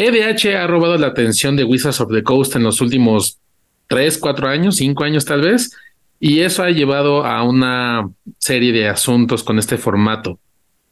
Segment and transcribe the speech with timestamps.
[0.00, 3.38] EDH ha robado la atención de Wizards of the Coast en los últimos
[3.86, 5.76] tres, cuatro años, cinco años tal vez,
[6.18, 8.08] y eso ha llevado a una
[8.38, 10.38] serie de asuntos con este formato.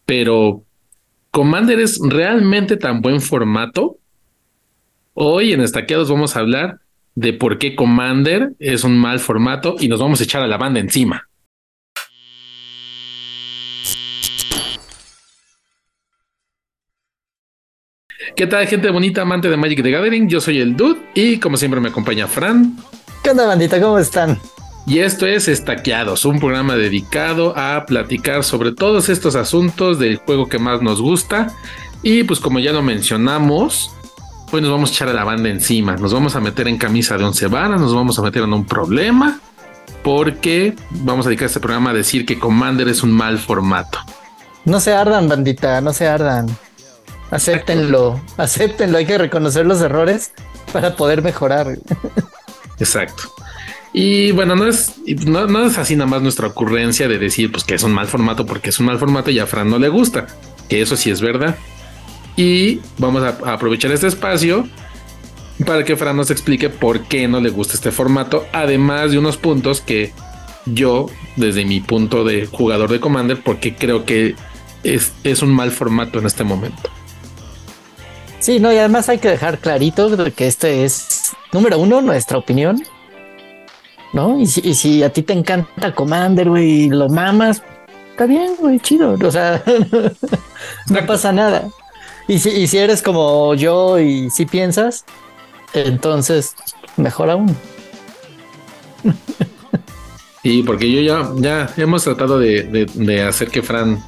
[0.05, 0.63] Pero,
[1.31, 3.97] ¿Commander es realmente tan buen formato?
[5.15, 6.81] Hoy en Estaqueados vamos a hablar
[7.15, 10.59] de por qué Commander es un mal formato y nos vamos a echar a la
[10.59, 11.29] banda encima.
[18.39, 20.29] ¿Qué tal, gente bonita, amante de Magic the Gathering?
[20.29, 22.77] Yo soy el Dude y como siempre me acompaña Fran.
[23.25, 23.81] ¿Qué onda, bandita?
[23.81, 24.39] ¿Cómo están?
[24.87, 30.49] Y esto es Estaqueados, un programa dedicado a platicar sobre todos estos asuntos del juego
[30.49, 31.49] que más nos gusta.
[32.05, 33.91] Y pues como ya lo mencionamos,
[34.53, 37.19] pues nos vamos a echar a la banda encima, nos vamos a meter en camisa
[37.19, 39.41] de once varas, nos vamos a meter en un problema,
[40.05, 43.99] porque vamos a dedicar este programa a decir que Commander es un mal formato.
[44.65, 46.47] No se ardan, bandita, no se ardan.
[47.31, 50.33] Acéptenlo, acéptenlo, hay que reconocer los errores
[50.73, 51.79] para poder mejorar.
[52.79, 53.35] Exacto.
[53.93, 54.95] Y bueno, no es,
[55.27, 58.47] no, es así nada más nuestra ocurrencia de decir pues que es un mal formato
[58.47, 60.27] porque es un mal formato y a Fran no le gusta,
[60.69, 61.57] que eso sí es verdad.
[62.37, 64.69] Y vamos a, aprovechar este espacio
[65.67, 69.37] para que Fran nos explique por qué no le gusta este formato, además de unos
[69.37, 70.13] puntos que
[70.67, 74.37] yo, desde mi punto de jugador de Commander, porque creo que
[74.85, 76.91] es, es un mal formato en este momento.
[78.41, 82.83] Sí, no, y además hay que dejar clarito que este es, número uno, nuestra opinión.
[84.13, 84.41] ¿No?
[84.41, 87.63] Y si, y si a ti te encanta Commander, güey, y lo mamas,
[88.11, 89.19] está bien, güey, chido.
[89.23, 89.63] O sea,
[90.91, 91.69] no pasa nada.
[92.29, 95.05] Y si, eres como yo y si piensas,
[95.73, 96.55] entonces
[96.97, 97.57] mejor aún.
[100.41, 104.03] Sí, porque yo ya, ya hemos tratado de, hacer que Fran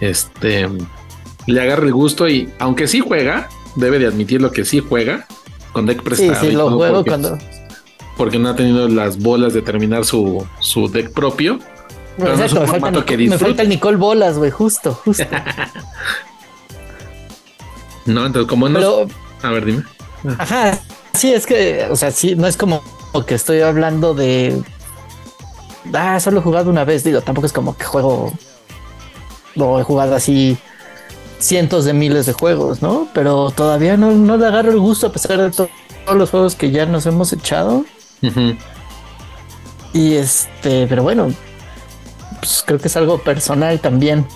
[0.00, 0.66] este,
[1.46, 5.26] le agarre el gusto y aunque sí juega, debe de admitir lo que sí juega
[5.72, 6.34] con deck prestado.
[6.40, 7.38] Sí, sí, lo juego cuando...
[8.16, 11.58] Porque no ha tenido las bolas de terminar su, su deck propio.
[12.18, 15.24] me, falta, el Nicole Bolas, güey, justo, justo.
[18.06, 19.06] No, entonces como no...
[19.42, 19.84] A ver, dime.
[20.38, 20.78] Ajá,
[21.12, 22.82] sí, es que, o sea, sí, no es como
[23.26, 24.60] que estoy hablando de...
[25.92, 28.32] Ah, solo he jugado una vez, digo, tampoco es como que juego...
[29.54, 30.58] Lo he jugado así
[31.40, 33.08] cientos de miles de juegos, ¿no?
[33.12, 35.70] Pero todavía no, no le agarro el gusto a pesar de todos
[36.14, 37.84] los juegos que ya nos hemos echado.
[39.92, 41.32] Y este, pero bueno,
[42.38, 44.26] pues creo que es algo personal también.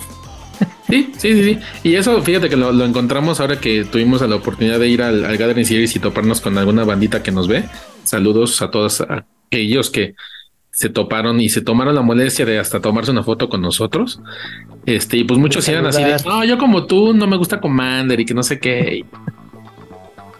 [0.89, 4.89] Sí, sí, sí, Y eso, fíjate que lo, encontramos ahora que tuvimos la oportunidad de
[4.89, 7.65] ir al, al, Gathering Series y toparnos con alguna bandita que nos ve.
[8.05, 9.03] Saludos a todos
[9.49, 10.15] aquellos que
[10.75, 14.21] se toparon y se tomaron la molestia de hasta tomarse una foto con nosotros.
[14.85, 18.19] Este, y pues muchos eran así de, no, yo como tú no me gusta Commander
[18.19, 19.05] y que no sé qué.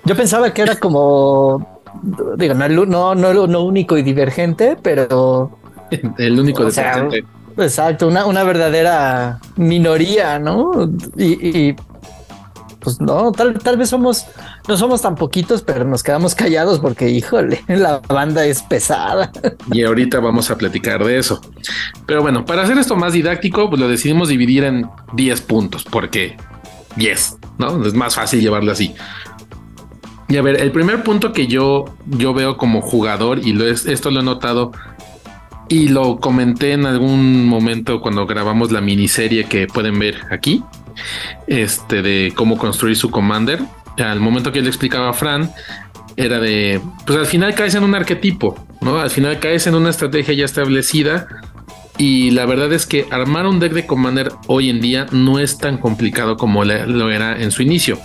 [0.05, 1.81] Yo pensaba que era como,
[2.37, 5.57] digo, no, no, no, no único y divergente, pero...
[6.19, 7.25] El único divergente.
[7.57, 10.91] Exacto, una, una verdadera minoría, ¿no?
[11.17, 11.75] Y,
[12.81, 14.27] pues no, tal, tal vez somos,
[14.67, 19.31] no somos tan poquitos, pero nos quedamos callados porque, híjole, la banda es pesada.
[19.73, 21.41] Y ahorita vamos a platicar de eso.
[22.07, 26.37] Pero bueno, para hacer esto más didáctico, pues lo decidimos dividir en 10 puntos, porque
[26.97, 27.85] 10, ¿no?
[27.85, 28.95] Es más fácil llevarlo así.
[30.29, 33.87] Y a ver, el primer punto que yo, yo veo como jugador, y lo es,
[33.87, 34.73] esto lo he notado
[35.69, 40.63] y lo comenté en algún momento cuando grabamos la miniserie que pueden ver aquí,
[41.47, 43.61] este de cómo construir su commander.
[43.99, 45.51] Al momento que le explicaba a Fran,
[46.17, 48.99] era de, pues al final caes en un arquetipo, ¿no?
[48.99, 51.27] Al final caes en una estrategia ya establecida
[51.97, 55.59] y la verdad es que armar un deck de commander hoy en día no es
[55.59, 57.99] tan complicado como lo era en su inicio.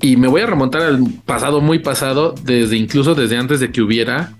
[0.00, 3.82] Y me voy a remontar al pasado muy pasado, desde incluso desde antes de que
[3.82, 4.32] hubiera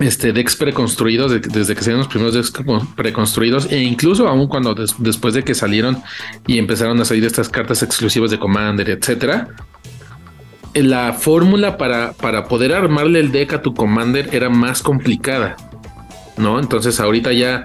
[0.00, 2.52] este, decks preconstruidos, desde que salieron los primeros decks
[2.96, 6.02] preconstruidos, e incluso aún cuando después de que salieron
[6.46, 9.48] y empezaron a salir estas cartas exclusivas de Commander, etcétera,
[10.74, 15.56] la fórmula para, para poder armarle el deck a tu Commander era más complicada,
[16.36, 16.58] ¿no?
[16.58, 17.64] Entonces ahorita ya,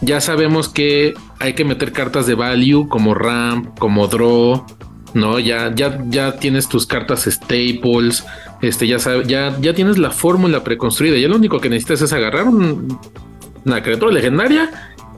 [0.00, 4.64] ya sabemos que hay que meter cartas de value como Ramp, como Draw,
[5.12, 5.38] ¿no?
[5.38, 8.24] Ya, ya, ya tienes tus cartas staples,
[8.62, 11.16] este, ya, ya, ya tienes la fórmula preconstruida.
[11.16, 14.70] Ya lo único que necesitas es agarrar una criatura legendaria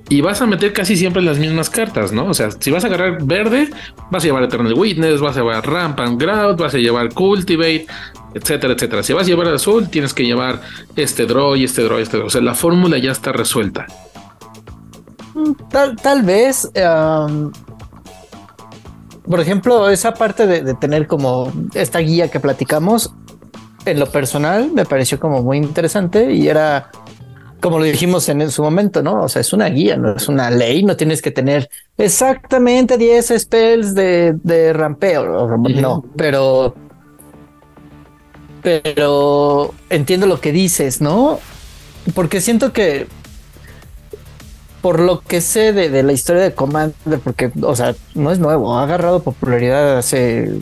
[0.09, 2.27] y vas a meter casi siempre las mismas cartas, ¿no?
[2.27, 3.71] O sea, si vas a agarrar verde,
[4.11, 7.87] vas a llevar Eternal Witness, vas a llevar Rampant Ground, vas a llevar Cultivate,
[8.35, 9.03] etcétera, etcétera.
[9.03, 10.61] Si vas a llevar azul, tienes que llevar
[10.97, 12.27] este draw y este draw y este draw.
[12.27, 13.87] O sea, la fórmula ya está resuelta.
[15.71, 16.71] Tal, tal vez
[19.25, 23.15] por ejemplo, esa parte de, tener como esta guía que platicamos,
[23.85, 26.91] en lo personal me pareció como muy interesante y era
[27.61, 29.23] como lo dijimos en su momento, ¿no?
[29.23, 33.35] O sea, es una guía, no es una ley, no tienes que tener exactamente 10
[33.39, 36.75] spells de, de rampeo, no, pero
[38.63, 41.39] pero entiendo lo que dices, ¿no?
[42.15, 43.07] Porque siento que
[44.81, 48.77] por lo que sé de, la historia de Commander, porque, o sea, no es nuevo,
[48.77, 50.59] ha agarrado popularidad hace,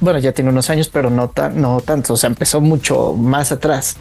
[0.00, 3.52] bueno, ya tiene unos años, pero no, tan, no tanto, o sea, empezó mucho más
[3.52, 3.96] atrás.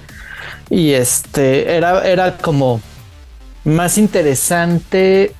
[0.70, 2.82] Y este, era, era como
[3.64, 5.34] más interesante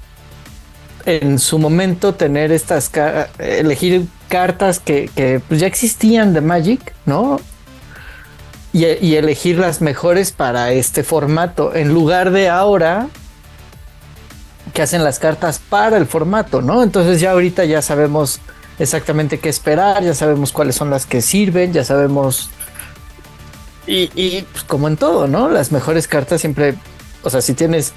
[1.06, 2.92] en su momento tener estas,
[3.40, 7.40] elegir cartas que, que pues, ya existían de Magic, ¿no?
[8.74, 13.08] Y, y, elegir las mejores para este formato, en lugar de ahora
[14.74, 16.84] que hacen las cartas para el formato, ¿no?
[16.84, 18.42] Entonces ya ahorita ya sabemos
[18.80, 22.50] exactamente qué esperar, ya sabemos cuáles son las que sirven, ya sabemos...
[23.90, 25.48] Y, pues, como en todo, ¿no?
[25.48, 26.76] Las mejores cartas siempre,
[27.24, 27.94] o sea, si tienes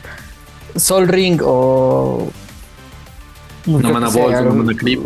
[0.76, 2.28] Sol Ring o...
[3.66, 5.00] No mana Ball, no mana Creep.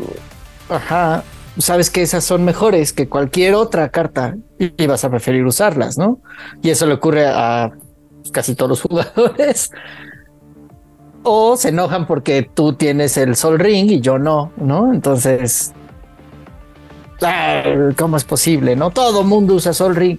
[0.69, 1.25] Ajá,
[1.59, 6.21] sabes que esas son mejores que cualquier otra carta y vas a preferir usarlas, ¿no?
[6.63, 7.73] Y eso le ocurre a
[8.33, 9.71] casi todos los jugadores
[11.25, 14.93] o se enojan porque tú tienes el Sol Ring y yo no, ¿no?
[14.93, 15.73] Entonces,
[17.23, 17.63] ah,
[17.97, 18.77] ¿cómo es posible?
[18.77, 20.19] No todo mundo usa Sol Ring.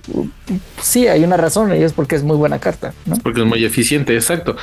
[0.81, 3.17] Sí, hay una razón y es porque es muy buena carta, ¿no?
[3.17, 4.55] Porque es muy eficiente, exacto.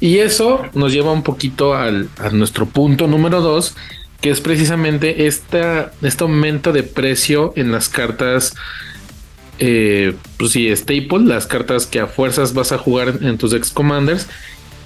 [0.00, 3.76] Y eso nos lleva un poquito al, a nuestro punto número dos,
[4.20, 8.54] que es precisamente esta, este aumento de precio en las cartas.
[9.60, 13.70] Eh, pues sí, staple, las cartas que a fuerzas vas a jugar en, tus ex
[13.70, 14.28] commanders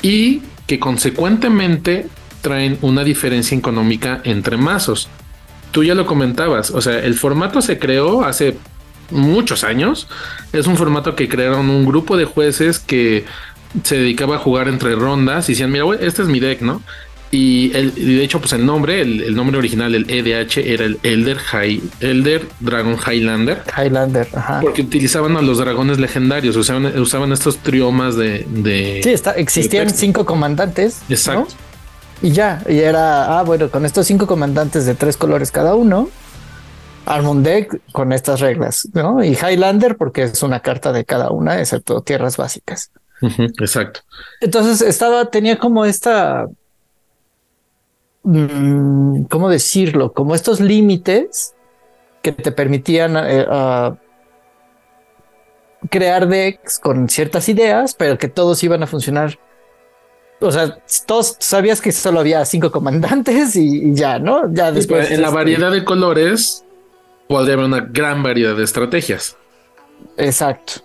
[0.00, 2.06] y que consecuentemente
[2.40, 5.08] traen una diferencia económica entre mazos.
[5.70, 8.56] Tú ya lo comentabas, o sea, el formato se creó hace
[9.10, 10.08] muchos años.
[10.52, 13.24] Es un formato que crearon un grupo de jueces que
[13.82, 16.82] se dedicaba a jugar entre rondas y decían, mira, este es mi deck, ¿no?
[17.34, 21.38] Y, el, de hecho, pues el nombre, el, nombre original, el EDH, era el Elder,
[21.38, 23.62] High, Elder Dragon Highlander.
[23.74, 24.60] Highlander, ajá.
[24.60, 28.46] Porque utilizaban a los dragones legendarios, usaban, usaban estos triomas de.
[28.50, 31.00] de sí, está, existían cinco comandantes.
[31.08, 31.54] Exacto.
[32.20, 36.10] Y ya, y era, ah, bueno, con estos cinco comandantes de tres colores cada uno,
[37.06, 39.24] Armond Deck con estas reglas, ¿no?
[39.24, 42.90] Y Highlander, porque es una carta de cada una, excepto tierras básicas.
[43.58, 44.00] exacto.
[44.42, 46.46] Entonces estaba, tenía como esta
[48.22, 50.12] ¿cómo decirlo?
[50.12, 51.54] Como estos límites
[52.22, 53.46] que te permitían eh,
[55.90, 59.38] crear decks con ciertas ideas, pero que todos iban a funcionar.
[60.40, 64.52] O sea, todos sabías que solo había cinco comandantes y, ya, ¿no?
[64.52, 65.10] Ya después.
[65.10, 66.64] en la este variedad de colores
[67.28, 69.36] podría haber una gran variedad de estrategias.
[70.16, 70.82] Exacto.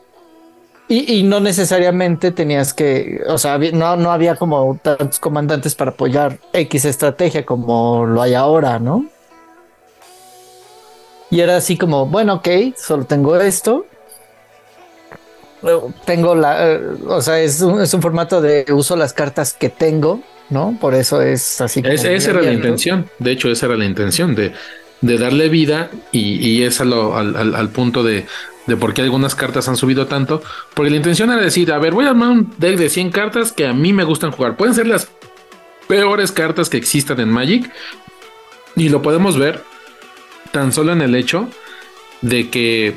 [0.90, 6.40] Y, no necesariamente tenías que, o sea, no, no había como tantos comandantes para apoyar
[6.54, 9.06] X estrategia como lo hay ahora, ¿no?
[11.30, 12.48] Y era así como, bueno, ok,
[12.78, 13.86] solo tengo esto.
[16.06, 19.68] Tengo la, eh, o sea, es un, es un formato de uso las cartas que
[19.68, 20.78] tengo, ¿no?
[20.80, 21.82] Por eso es así.
[21.82, 24.54] Como esa era la intención, de hecho, esa era la intención de,
[25.02, 28.26] de darle vida y, y es al, al punto de
[28.68, 30.44] de por qué algunas cartas han subido tanto,
[30.74, 33.52] porque la intención era decir, a ver, voy a armar un deck de 100 cartas
[33.52, 34.58] que a mí me gustan jugar.
[34.58, 35.10] Pueden ser las
[35.88, 37.72] peores cartas que existan en Magic
[38.76, 39.64] y lo podemos ver
[40.52, 41.50] tan solo en el hecho
[42.22, 42.96] de que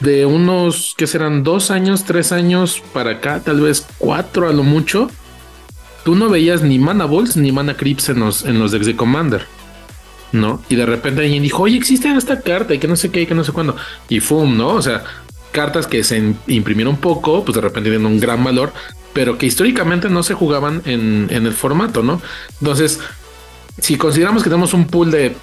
[0.00, 4.64] de unos que serán dos años, tres años para acá, tal vez cuatro a lo
[4.64, 5.10] mucho,
[6.04, 8.96] tú no veías ni mana balls ni mana creeps en los, en los decks de
[8.96, 9.46] Commander.
[10.34, 10.62] ¿No?
[10.68, 13.26] Y de repente alguien dijo, oye, existe esta carta y que no sé qué, y
[13.26, 13.76] que no sé cuándo.
[14.08, 14.68] Y fum, ¿no?
[14.68, 15.04] O sea,
[15.52, 18.72] cartas que se imprimieron poco, pues de repente tienen un gran valor,
[19.12, 22.20] pero que históricamente no se jugaban en, el formato, ¿no?
[22.60, 23.00] Entonces,
[23.78, 25.36] si consideramos que tenemos un pool de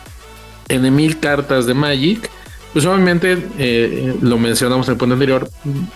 [0.68, 2.30] N mil cartas de Magic,
[2.74, 5.50] pues obviamente eh, lo mencionamos en el punto anterior,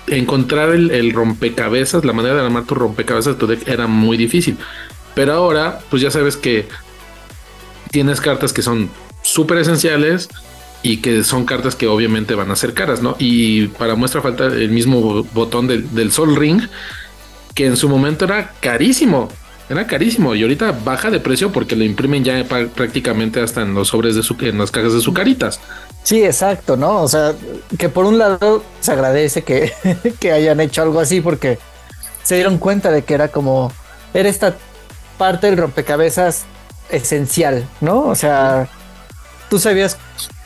[0.08, 4.58] encontrar el, rompecabezas, la manera de armar tu rompecabezas tu deck era muy difícil.
[5.14, 6.68] Pero ahora, pues ya sabes que
[7.96, 8.90] tienes cartas que son
[9.22, 10.28] súper esenciales
[10.84, 13.16] y que son cartas que obviamente van a ser caras, ¿no?
[13.20, 16.62] Y para muestra falta el mismo botón del, Sol Ring,
[17.54, 19.30] que en su momento era carísimo,
[19.70, 23.88] era carísimo y ahorita baja de precio porque lo imprimen ya prácticamente hasta en los
[23.88, 25.62] sobres de su, en las cajas de sucaritas.
[26.04, 27.02] Sí, exacto, ¿no?
[27.02, 27.34] O sea,
[27.80, 29.72] que por un lado se agradece que,
[30.20, 31.60] que hayan hecho algo así porque
[32.24, 33.72] se dieron cuenta de que era como,
[34.14, 34.58] era esta
[35.18, 36.46] parte del rompecabezas
[36.90, 38.04] esencial, ¿no?
[38.04, 38.68] O sea,
[39.50, 39.98] tú sabías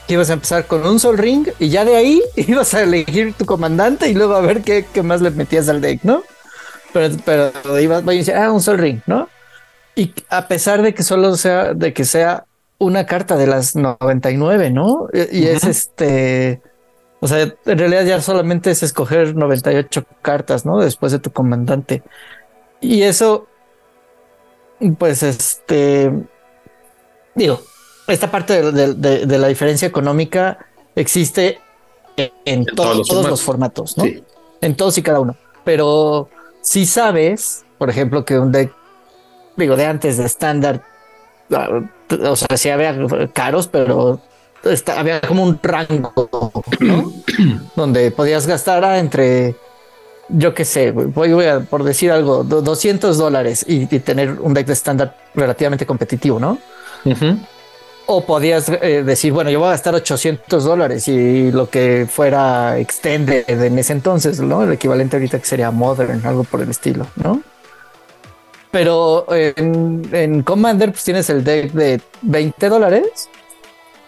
[0.08, 3.34] que ibas a empezar con un Sol Ring y ya de ahí ibas a elegir
[3.34, 6.24] tu comandante y luego a ver qué, qué más le metías al deck, ¿no?
[6.94, 9.30] Pero, pero ibas a decir, ah, un Sol Ring, ¿no?
[9.96, 12.46] Y a pesar de que solo sea, de que sea
[12.80, 15.10] una carta de las 99, ¿no?
[15.14, 16.62] Y, es este,
[17.20, 20.80] o sea, en realidad ya solamente es escoger 98 cartas, ¿no?
[20.80, 22.02] Después de tu comandante.
[22.80, 23.48] Y eso,
[24.98, 26.12] pues este,
[27.36, 27.62] digo,
[28.08, 30.58] esta parte de, la diferencia económica
[30.96, 31.60] existe
[32.46, 34.06] en, todos, los, formatos, ¿no?
[34.62, 35.36] En todos y cada uno.
[35.64, 36.30] Pero
[36.62, 38.74] si sabes, por ejemplo, que un deck,
[39.56, 40.84] digo, de antes de estándar,
[41.52, 41.82] ah,
[42.24, 42.96] o sea, sí había
[43.34, 44.22] caros, pero
[44.96, 46.30] había como un rango,
[46.80, 47.14] ¿no?
[47.76, 49.56] Donde podías gastar entre,
[50.30, 54.74] yo qué sé, voy, a, por decir algo, 200 dólares y, tener un deck de
[54.74, 56.60] estándar relativamente competitivo, ¿no?
[58.06, 62.78] O podías eh, decir, bueno, yo voy a gastar 800 dólares y lo que fuera
[62.80, 64.64] extended en ese entonces, ¿no?
[64.64, 67.42] El equivalente ahorita que sería modern, algo por el estilo, ¿no?
[68.72, 73.30] Pero en, Commander pues tienes el deck de 20 dólares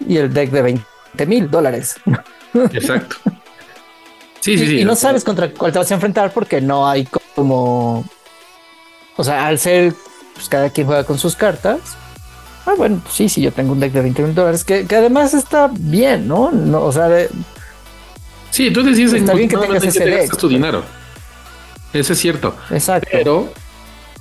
[0.07, 1.95] y el deck de 20 mil dólares.
[2.53, 3.15] Exacto.
[4.41, 4.79] Sí, sí, sí.
[4.79, 8.05] Y no sabes contra cuál te vas a enfrentar porque no hay como...
[9.15, 9.93] O sea, al ser,
[10.33, 11.79] pues cada quien juega con sus cartas,
[12.65, 15.69] Ah, bueno, sí, sí, yo tengo un deck de 20 mil dólares que, además está
[15.73, 16.51] bien, ¿no?
[16.51, 17.09] no o sea,
[18.51, 20.37] sí, tú decís está bien que tengas ese deck.
[20.37, 20.83] tu dinero.
[21.91, 22.55] Eso es cierto.
[22.69, 23.09] Exacto.
[23.11, 23.53] Pero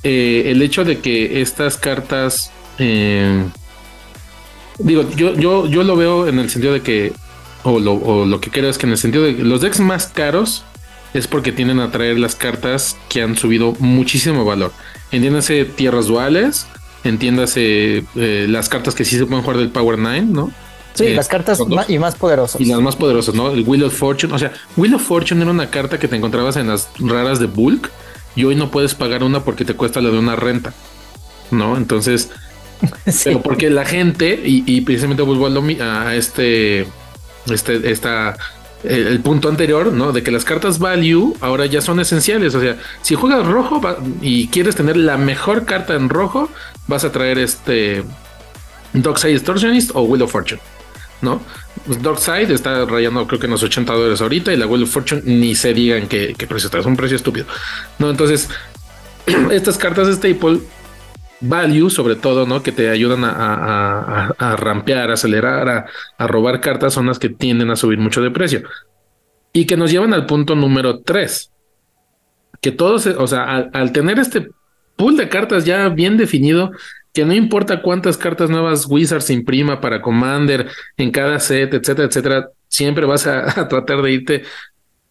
[0.02, 3.44] eh, el hecho de que estas cartas, eh,
[4.78, 7.12] digo, yo, yo, yo lo veo en el sentido de que,
[7.64, 10.06] o lo, o lo que creo es que en el sentido de los decks más
[10.06, 10.64] caros
[11.14, 14.72] es porque tienden a traer las cartas que han subido muchísimo valor.
[15.10, 16.66] Entiéndase tierras duales,
[17.04, 20.52] entiéndase eh, las cartas que sí se pueden jugar del Power 9, ¿no?
[20.94, 22.60] Sí, eh, las cartas y más poderosas.
[22.60, 23.50] Y las más poderosas, ¿no?
[23.50, 24.32] El Wheel of Fortune.
[24.34, 27.46] O sea, Wheel of Fortune era una carta que te encontrabas en las raras de
[27.46, 27.90] Bulk
[28.36, 30.72] y hoy no puedes pagar una porque te cuesta la de una renta,
[31.50, 31.76] ¿no?
[31.76, 32.30] Entonces,
[33.24, 36.86] pero porque la gente, y, precisamente vuelvo a, a este,
[37.52, 38.36] este, esta
[38.84, 40.12] el, punto anterior, ¿no?
[40.12, 42.54] De que las cartas value ahora ya son esenciales.
[42.54, 43.80] O sea, si juegas rojo
[44.20, 46.50] y quieres tener la mejor carta en rojo,
[46.86, 48.04] vas a traer este
[48.92, 50.60] Dockside Extortionist o Wheel of Fortune,
[51.22, 51.40] ¿no?
[51.86, 54.90] Pues Dockside está rayando creo que en los 80 dólares ahorita y la Wheel of
[54.90, 57.46] Fortune ni se digan qué, precio está, es un precio estúpido,
[57.98, 58.10] ¿no?
[58.10, 58.48] Entonces,
[59.50, 60.60] estas cartas de Staple
[61.40, 62.62] value, sobre todo, ¿no?
[62.62, 65.86] Que te ayudan a, rampear, acelerar,
[66.18, 68.62] a, robar cartas, son las que tienden a subir mucho de precio.
[69.52, 71.50] Y que nos llevan al punto número 3.
[72.60, 74.48] Que todos, o sea, al, tener este
[74.96, 76.72] pool de cartas ya bien definido,
[77.12, 82.48] que no importa cuántas cartas nuevas Wizards imprima para Commander en cada set, etcétera, etcétera,
[82.68, 84.42] siempre vas a, tratar de irte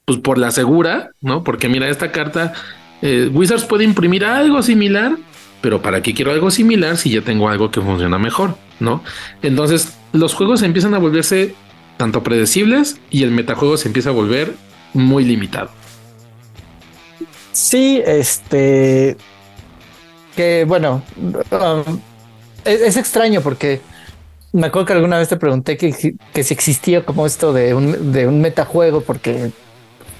[0.06, 1.44] pues por la segura, ¿no?
[1.44, 2.54] Porque mira, esta carta,
[3.02, 5.18] eh, Wizards puede imprimir algo similar,
[5.62, 8.56] pero ¿para qué quiero algo similar si ya tengo algo que funciona mejor?
[8.80, 9.04] ¿No?
[9.42, 11.56] Entonces los juegos empiezan a volverse
[11.98, 14.54] tanto predecibles y el metajuego se empieza a volver
[14.94, 15.70] muy limitado.
[17.52, 19.18] Sí, este.
[20.36, 22.00] Que bueno, um,
[22.64, 23.82] es, extraño porque
[24.54, 28.14] me acuerdo que alguna vez te pregunté que, que si existía como esto de un,
[28.14, 29.52] de un metajuego, porque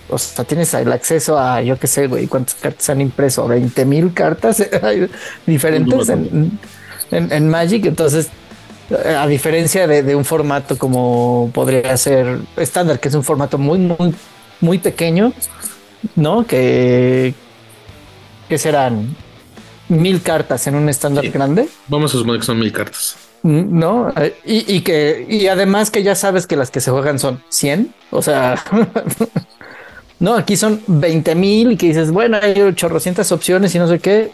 [0.10, 3.86] o sea, tienes el acceso a, yo qué sé, güey, cuántas cartas han impreso, 20
[3.86, 4.64] mil cartas
[5.46, 6.10] diferentes
[7.12, 7.86] en, Magic.
[7.86, 8.30] Entonces,
[9.18, 14.14] a diferencia de, un formato como podría ser estándar, que es un formato muy, muy,
[14.62, 15.34] muy pequeño,
[16.16, 16.46] ¿no?
[16.46, 17.34] Que,
[18.48, 19.16] que serán
[19.90, 21.68] mil cartas en un estándar grande.
[21.88, 23.18] Vamos a sumar que son mil cartas.
[23.42, 24.12] No,
[24.44, 27.94] y, y, que, y además que ya sabes que las que se juegan son 100,
[28.12, 28.62] o sea,
[30.20, 34.00] No, aquí son 20 mil y que dices, bueno, hay 800 opciones y no sé
[34.00, 34.32] qué.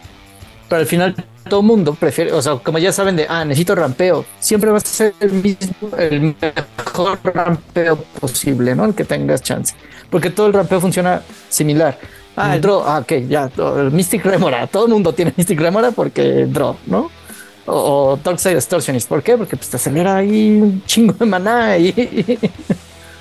[0.68, 1.16] Pero al final
[1.48, 4.78] todo el mundo prefiere, o sea, como ya saben de, ah, necesito rampeo, siempre va
[4.78, 8.86] a ser el mismo, el mejor rampeo posible, ¿no?
[8.86, 9.76] El que tengas chance.
[10.10, 12.00] Porque todo el rampeo funciona similar.
[12.36, 15.92] Ah, el draw, ah, ok, ya, el Mystic Remora, todo el mundo tiene Mystic Remora
[15.92, 17.10] porque draw, ¿no?
[17.68, 19.38] O, o Darkseid Distortionist, ¿por qué?
[19.38, 21.94] Porque pues, te acelera ahí un chingo de maná y,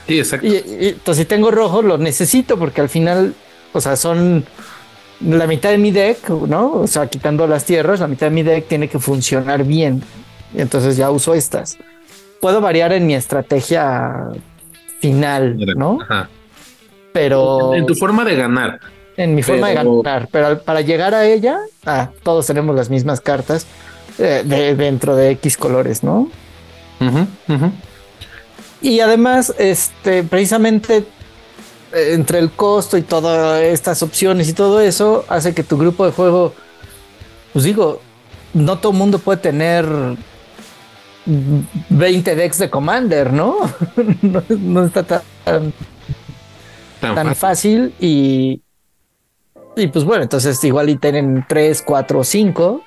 [0.07, 0.47] Sí, exacto.
[0.47, 0.57] Y,
[0.89, 3.35] entonces, si tengo rojo, lo necesito porque al final,
[3.73, 4.45] o sea, son
[5.21, 6.73] la mitad de mi deck, ¿no?
[6.73, 10.03] O sea, quitando las tierras, la mitad de mi deck tiene que funcionar bien.
[10.55, 11.79] Y entonces ya uso estas.
[12.41, 14.29] Puedo variar en mi estrategia
[15.01, 15.99] final, ¿no?
[16.03, 16.29] Ajá.
[17.13, 17.75] Pero.
[17.75, 18.81] En, tu forma de ganar.
[19.17, 20.29] En mi forma de ganar.
[20.31, 23.67] Pero para llegar a ella, ah, todos tenemos las mismas cartas.
[24.19, 26.29] eh, de, dentro de X colores, ¿no?
[28.85, 31.07] Y además, este, precisamente
[31.95, 36.05] eh, entre el costo y todas estas opciones y todo eso, hace que tu grupo
[36.05, 36.53] de juego,
[37.55, 38.03] pues digo,
[38.53, 39.87] no todo el mundo puede tener
[41.25, 43.57] 20 decks de Commander, ¿no?
[44.51, 45.73] no, está tan,
[47.01, 47.95] tan, fácil.
[47.99, 48.61] y,
[49.77, 52.83] y pues bueno, entonces igual y tienen 3, 4, 5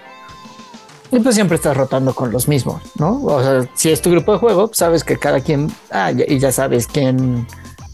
[1.12, 3.24] y pues siempre estás rotando con los mismos, ¿no?
[3.24, 6.40] O sea, si es tu grupo de juego, pues sabes que cada quien, ah, y
[6.40, 7.48] ya sabes quién,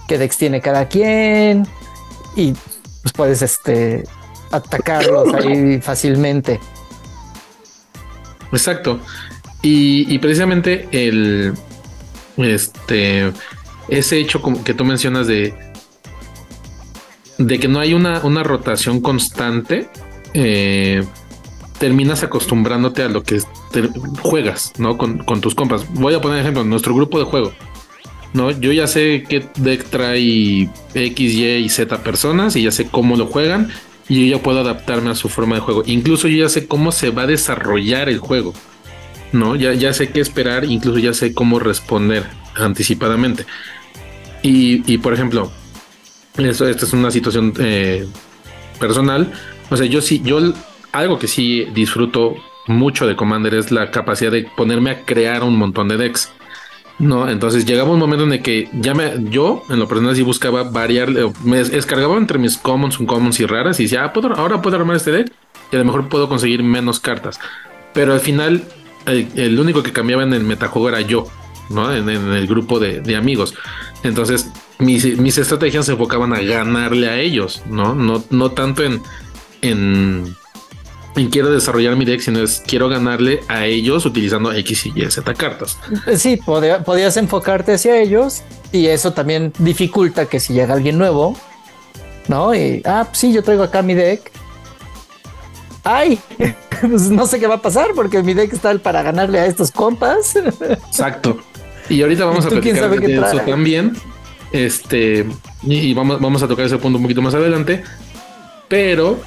[0.08, 1.68] qué decks tiene cada quien
[2.36, 2.54] y
[3.02, 4.04] pues puedes este
[4.52, 6.60] atacarlos ahí fácilmente.
[8.52, 9.00] Exacto.
[9.62, 11.54] Y, precisamente el
[12.38, 13.32] este
[13.88, 15.54] ese hecho que tú mencionas de
[17.38, 19.90] de que no hay una, una rotación constante
[20.34, 21.04] eh,
[21.84, 23.42] terminas acostumbrándote a lo que
[24.22, 24.98] juegas, ¿no?
[24.98, 25.86] Con, con, tus compas.
[25.96, 27.52] Voy a poner ejemplo, nuestro grupo de juego.
[28.32, 28.52] ¿no?
[28.52, 33.18] Yo ya sé qué deck trae X, Y y Z personas y ya sé cómo
[33.18, 33.70] lo juegan
[34.08, 35.84] y yo ya puedo adaptarme a su forma de juego.
[35.86, 38.54] Incluso yo ya sé cómo se va a desarrollar el juego,
[39.34, 39.58] ¿no?
[39.58, 42.26] Ya, ya sé qué esperar, incluso ya sé cómo responder
[42.56, 43.46] anticipadamente.
[44.42, 45.52] Y, y por ejemplo,
[46.38, 48.08] esto, esta es una situación eh,
[48.80, 49.34] personal.
[49.70, 50.54] O sea, yo sí, yo
[50.94, 52.36] algo que sí disfruto
[52.68, 56.32] mucho de Commander es la capacidad de ponerme a crear un montón de decks.
[57.00, 60.22] No, entonces llegaba un momento en el que ya me, yo en lo personal sí
[60.22, 61.10] buscaba variar,
[61.44, 64.96] me descargaba entre mis commons, uncommons y raras y decía, ah, ¿puedo, ahora puedo armar
[64.96, 65.34] este deck
[65.72, 67.40] y a lo mejor puedo conseguir menos cartas.
[67.94, 68.64] Pero al final,
[69.08, 71.28] el, único que cambiaba en el metajuego era yo,
[71.70, 71.94] ¿no?
[71.94, 73.56] En, el grupo de, amigos.
[74.04, 77.96] Entonces, mis, mis estrategias se enfocaban a ganarle a ellos, ¿no?
[77.96, 79.02] No, no tanto en
[81.16, 85.12] y quiero desarrollar mi deck, sino es quiero ganarle a ellos utilizando X y Y,
[85.12, 85.78] Z cartas.
[86.18, 88.42] Sí, podías enfocarte hacia ellos
[88.72, 91.38] y eso también dificulta que si llega alguien nuevo,
[92.28, 92.56] ¿no?
[92.56, 94.32] Y, ah, pues sí, yo traigo acá mi deck.
[95.84, 96.20] Ay,
[96.82, 99.72] pues no sé qué va a pasar porque mi deck está para ganarle a estos
[99.72, 100.36] compas.
[100.88, 101.40] Exacto.
[101.90, 103.94] Y ahorita vamos a platicar de eso también.
[104.52, 105.28] Este,
[105.64, 107.84] y vamos, vamos a tocar ese punto un poquito más adelante.
[108.68, 109.20] Pero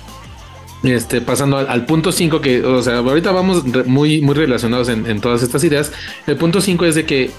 [0.89, 5.43] este, pasando al, punto 5, que, o sea, ahorita vamos muy, muy relacionados en, todas
[5.43, 5.93] estas ideas.
[6.27, 7.31] El punto 5 es de que,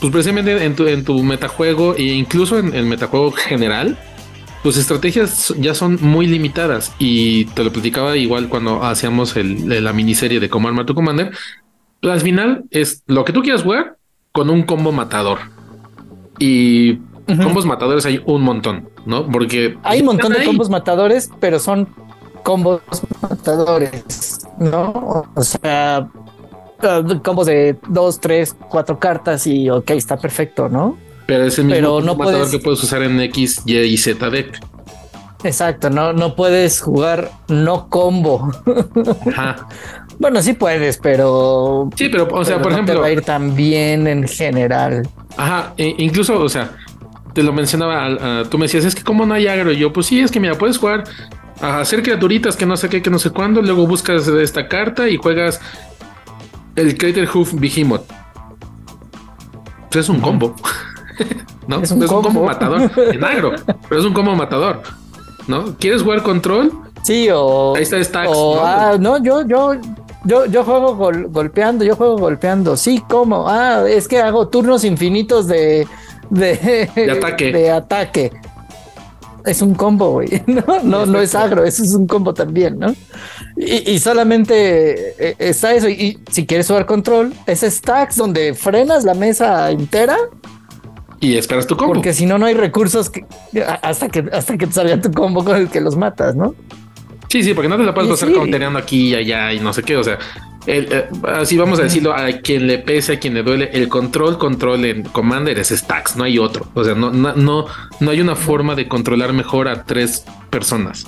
[0.00, 3.98] pues precisamente en tu, en tu metajuego e incluso en el metajuego general,
[4.62, 6.92] tus estrategias ya son muy limitadas.
[6.98, 11.32] Y te lo platicaba igual cuando hacíamos el, la miniserie de cómo armar tu commander.
[12.02, 13.96] Al final es lo que tú quieras jugar
[14.32, 15.38] con un combo matador.
[16.38, 19.26] Y combos matadores hay un montón, ¿no?
[19.26, 21.88] Porque hay un montón de combos matadores, pero son
[22.46, 22.80] combos
[23.20, 25.24] matadores, ¿no?
[25.34, 26.08] O sea,
[26.80, 30.96] uh, combos de dos, tres, cuatro cartas y ok, está perfecto, ¿no?
[31.26, 34.60] Pero es el mismo no matador que puedes usar en X, Y y Z deck.
[35.42, 38.48] Exacto, no, no puedes jugar no combo.
[39.26, 39.66] Ajá.
[40.20, 41.90] bueno, sí puedes, pero.
[41.96, 42.94] Sí, pero, o sea, por ejemplo.
[42.94, 45.08] Te va a ir también en general.
[45.36, 46.76] Ajá, e incluso, o sea,
[47.34, 49.72] te lo mencionaba, tú me decías, es que como no hay agro.
[49.72, 51.02] Y yo, pues sí, es que mira, puedes jugar
[51.60, 53.62] a hacer criaturitas que no sé qué, que no sé cuándo.
[53.62, 55.60] Luego buscas esta carta y juegas
[56.74, 58.04] el Crater Hoof Behemoth.
[59.90, 60.54] Pues es un combo.
[61.66, 61.80] ¿No?
[61.82, 62.44] Es un, combo.
[62.44, 63.52] matador en agro,
[63.88, 64.82] pero es un combo matador.
[65.48, 65.76] ¿No?
[65.78, 66.72] ¿Quieres jugar control?
[67.02, 67.74] Sí, o.
[67.74, 68.30] Ahí está Stacks.
[68.30, 68.60] ¿no?
[68.64, 69.74] Ah, no, yo, yo,
[70.24, 72.76] yo, yo juego golpeando, yo juego golpeando.
[72.76, 73.48] Sí, ¿cómo?
[73.48, 75.88] Ah, es que hago turnos infinitos de.
[76.30, 77.52] De, de ataque.
[77.52, 78.32] De ataque
[79.46, 80.42] es un combo, güey.
[80.46, 82.94] No, no, no es agro, eso es un combo también, ¿no?
[83.56, 85.88] Y, solamente eh, está eso.
[85.88, 90.16] Y si quieres jugar control, es stacks donde frenas la mesa entera.
[91.20, 91.94] Y esperas tu combo.
[91.94, 93.10] Porque si no, no hay recursos
[93.82, 96.54] hasta que hasta que te salga tu combo con el que los matas, ¿no?
[97.28, 98.34] Sí, sí, porque no te la puedes pasar sí.
[98.76, 99.96] aquí y allá y no sé qué.
[99.96, 100.18] O sea,
[100.66, 104.36] eh, así vamos a decirlo, a quien le pese, a quien le duele, el control,
[104.36, 106.66] control en Commander es stacks, no hay otro.
[106.74, 107.66] O sea, no, no,
[108.00, 111.06] no, hay una forma de controlar mejor a tres personas.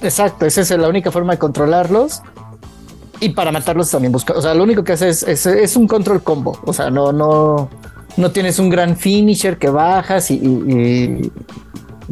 [0.00, 2.22] Exacto, esa es la única forma de controlarlos.
[3.20, 4.32] Y para matarlos también busca.
[4.32, 6.58] O sea, lo único que hace es, es, un control combo.
[6.64, 7.70] O sea, no, no,
[8.16, 11.30] no tienes un gran finisher que bajas y, y,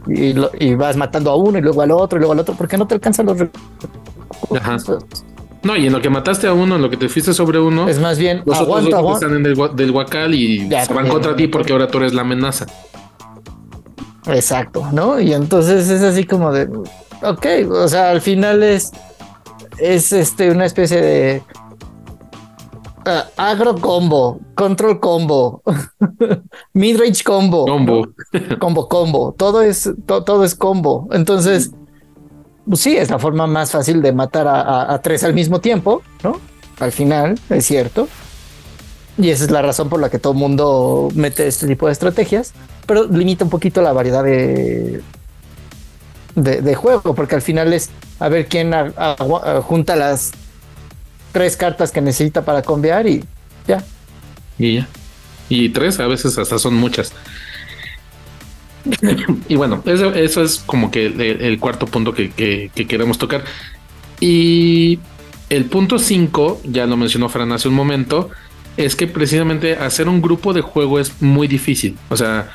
[0.07, 2.87] y, vas matando a uno y luego al otro y luego al otro, porque no
[2.87, 3.38] te alcanzan los
[4.57, 4.76] Ajá.
[5.62, 7.88] No, y en lo que mataste a uno, en lo que te fuiste sobre uno,
[7.88, 11.48] es más bien los otros están en el del Huacal y se van contra ti
[11.48, 12.66] porque ahora tú eres la amenaza.
[14.26, 15.20] Exacto, ¿no?
[15.20, 16.68] Y entonces es así como de,
[17.22, 18.92] ok, o sea, al final es,
[19.79, 21.42] es este una especie de
[23.06, 25.62] uh, agro combo, control combo,
[26.72, 28.08] midrange combo, combo,
[28.58, 29.34] combo, combo.
[29.36, 31.08] Todo es to, todo es combo.
[31.12, 31.70] Entonces,
[32.66, 35.60] pues sí, es la forma más fácil de matar a, a, a tres al mismo
[35.60, 36.40] tiempo, ¿no?
[36.78, 38.08] Al final, es cierto.
[39.18, 41.92] Y esa es la razón por la que todo el mundo mete este tipo de
[41.92, 42.54] estrategias,
[42.86, 45.02] pero limita un poquito la variedad de,
[46.34, 49.16] de, de juego, porque al final es a ver quién a,
[49.62, 50.32] junta las
[51.32, 53.24] tres cartas que necesita para cambiar y
[53.66, 53.84] ya.
[54.58, 54.88] Y ya.
[55.48, 57.12] Y tres, a veces hasta son muchas.
[59.48, 63.44] y bueno, eso, es como que el, cuarto punto que, queremos tocar.
[64.20, 64.98] Y
[65.48, 68.30] el punto cinco, ya lo mencionó Fran hace un momento,
[68.76, 71.96] es que precisamente hacer un grupo de juego es muy difícil.
[72.08, 72.52] O sea,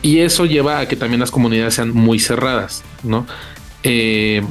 [0.00, 3.26] y eso lleva a que también las comunidades sean muy cerradas, ¿no?
[3.82, 4.42] Eh,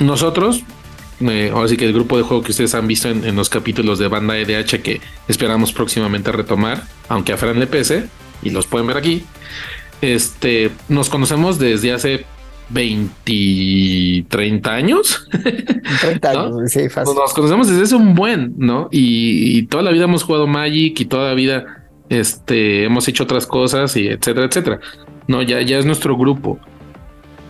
[0.00, 0.62] nosotros,
[1.20, 3.48] eh, ahora sí que el grupo de juego que ustedes han visto en, en, los
[3.48, 8.08] capítulos de Banda EDH que esperamos próximamente retomar, aunque a Fran le pese,
[8.42, 9.24] y los pueden ver aquí,
[10.00, 12.24] este, nos conocemos desde hace
[12.70, 15.28] 20, 30 años.
[16.00, 16.66] 30 años, ¿no?
[16.66, 17.14] sí, fácil.
[17.14, 18.88] Nos conocemos desde hace un buen, ¿no?
[18.90, 23.24] Y, y, toda la vida hemos jugado Magic y toda la vida este, hemos hecho
[23.24, 24.80] otras cosas y etcétera, etcétera.
[25.26, 26.58] No, ya, ya es nuestro grupo.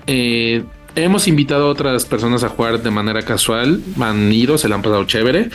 [0.07, 4.77] Eh, hemos invitado a otras personas a jugar de manera casual, han ido, se la
[4.77, 5.51] han pasado chévere,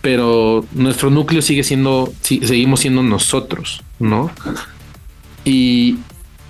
[0.00, 4.30] pero nuestro núcleo sigue siendo, seguimos siendo nosotros, ¿no?
[5.44, 5.98] Y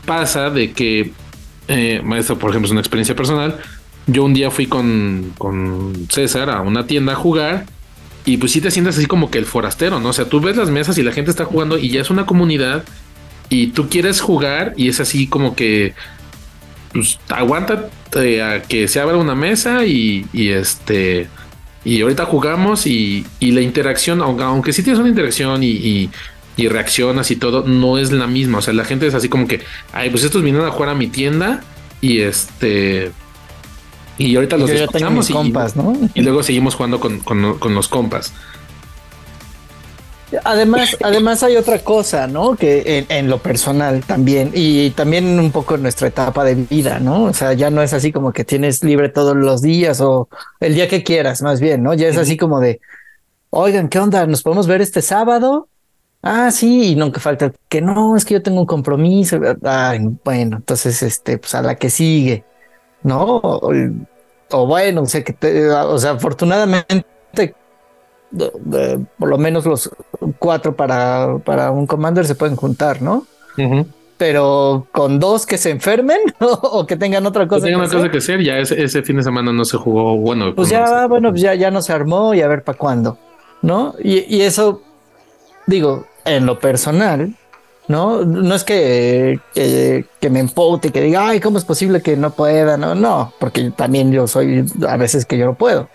[0.04, 1.12] pasa de que
[1.68, 2.02] eh,
[2.38, 3.58] por ejemplo es una experiencia personal.
[4.06, 7.66] Yo un día fui con, con César a una tienda a jugar
[8.24, 10.10] y pues sí te sientes así como que el forastero, ¿no?
[10.10, 12.26] O sea, tú ves las mesas y la gente está jugando y ya es una
[12.26, 12.84] comunidad
[13.48, 15.94] y tú quieres jugar y es así como que
[16.96, 21.28] pues aguanta a que se abra una mesa y, y, este
[21.84, 26.10] y ahorita jugamos y, y la interacción, aunque, aunque sí tienes una interacción y, y,
[26.56, 28.58] y, reaccionas y todo, no es la misma.
[28.58, 29.60] O sea, la gente es así como que,
[29.92, 31.62] ay, pues estos vinieron a jugar a mi tienda
[32.00, 33.12] y este
[34.18, 35.94] y ahorita los escuchamos y, compas, ¿no?
[36.14, 38.32] y, luego seguimos jugando con, con, con, los compas.
[40.44, 42.56] Además, además hay otra cosa, ¿no?
[42.56, 46.98] Que en, en, lo personal también, y también un poco en nuestra etapa de vida,
[46.98, 47.24] ¿no?
[47.24, 50.28] O sea, ya no es así como que tienes libre todos los días o
[50.60, 51.94] el día que quieras, más bien, ¿no?
[51.94, 52.80] Ya es así como de,
[53.50, 54.26] oigan, ¿qué onda?
[54.26, 55.68] ¿Nos podemos ver este sábado?
[56.22, 59.38] Ah, sí, y nunca falta que no, es que yo tengo un compromiso.
[59.62, 62.44] Ay, bueno, entonces, este, pues a la que sigue.
[63.06, 63.36] ¿no?
[63.36, 63.72] O,
[64.50, 67.54] o bueno, o sea, que te, o sea, afortunadamente,
[68.30, 69.90] de, de, por lo menos los
[70.38, 73.26] cuatro para, para un commander se pueden juntar, ¿no?
[73.58, 73.86] Uh -huh.
[74.18, 77.66] Pero con dos que se enfermen o, o que tengan otra cosa.
[77.66, 79.76] Que tengan que otra cosa que hacer, ya ese, ese, fin de semana no se
[79.76, 80.54] jugó, bueno.
[80.54, 83.18] Pues ya, no bueno, pues ya, ya no se armó y a ver para cuándo,
[83.62, 83.94] ¿no?
[84.02, 84.82] Y, y eso,
[85.66, 87.34] digo, en lo personal,
[87.88, 88.24] ¿no?
[88.24, 92.30] No es que, que, que, me empute, que diga, ay, ¿cómo es posible que no
[92.30, 92.76] pueda?
[92.76, 95.88] No, no, porque también yo soy a veces que yo no puedo.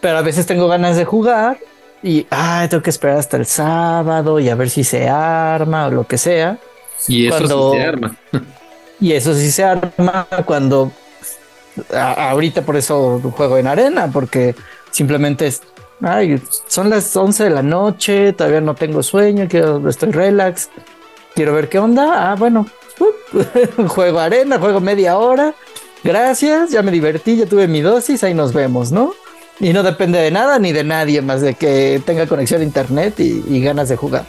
[0.00, 1.58] Pero a veces tengo ganas de jugar
[2.02, 5.90] y, ay, tengo que esperar hasta el sábado y a ver si se arma o
[5.90, 6.58] lo que sea.
[7.06, 8.16] Y eso cuando, sí se arma.
[9.00, 10.92] y eso sí se arma cuando,
[11.94, 14.54] a, ahorita por eso juego en arena, porque
[14.90, 15.62] simplemente es,
[16.02, 20.70] Ay, son las 11 de la noche, todavía no tengo sueño, quiero, estoy relax,
[21.34, 22.32] quiero ver qué onda.
[22.32, 22.66] Ah, bueno,
[23.00, 25.54] uh, juego arena, juego media hora.
[26.02, 29.12] Gracias, ya me divertí, ya tuve mi dosis, ahí nos vemos, ¿no?
[29.60, 33.20] Y no depende de nada ni de nadie más de que tenga conexión a internet
[33.20, 34.24] y, ganas de jugar.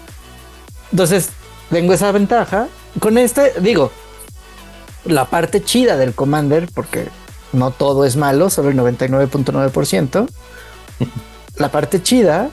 [0.92, 1.30] Entonces,
[1.70, 2.68] tengo esa ventaja.
[3.00, 3.92] Con este, digo,
[5.06, 7.08] la parte chida del Commander, porque
[7.54, 10.28] no todo es malo, solo el 99.9%
[11.58, 12.50] la parte chida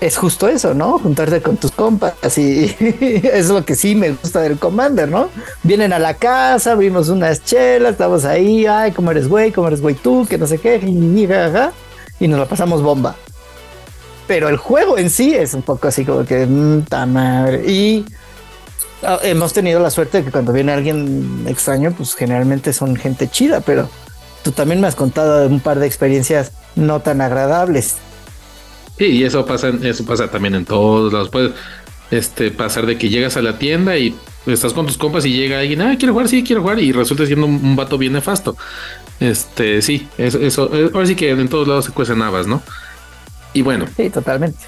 [0.00, 0.98] es justo eso, ¿no?
[0.98, 2.74] Juntarte con tus compas y
[3.22, 5.28] es lo que sí me gusta del Commander, ¿no?
[5.62, 9.82] Vienen a la casa, abrimos unas chelas, estamos ahí, ay, cómo eres güey, cómo eres
[9.82, 13.14] güey tú, que no sé qué, y nos la pasamos bomba.
[14.26, 16.48] Pero el juego en sí es un poco así como que,
[16.88, 17.70] ta madre.
[17.70, 18.06] Y
[19.02, 23.28] uh, hemos tenido la suerte de que cuando viene alguien extraño, pues generalmente son gente
[23.28, 23.88] chida, pero
[24.42, 27.96] tú también me has contado un par de experiencias no tan agradables.
[29.00, 31.30] Sí, y eso pasa, eso pasa también en todos lados.
[31.30, 31.52] Puede
[32.10, 35.60] este, pasar de que llegas a la tienda y estás con tus compas y llega
[35.60, 38.58] alguien, ah, quiero jugar, sí, quiero jugar, y resulta siendo un, un vato bien nefasto.
[39.18, 42.62] Este, sí, eso, eso, ahora sí que en todos lados se cuecen habas, ¿no?
[43.54, 43.86] Y bueno.
[43.96, 44.58] Sí, totalmente.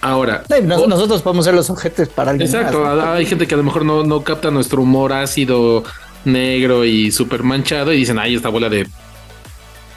[0.00, 0.42] Ahora.
[0.48, 2.48] Sí, nosotros podemos ser los objetos para alguien.
[2.48, 3.12] Exacto, más, ¿no?
[3.12, 5.84] hay gente que a lo mejor no, no capta nuestro humor ácido
[6.24, 8.88] negro y súper manchado y dicen, ay, esta bola de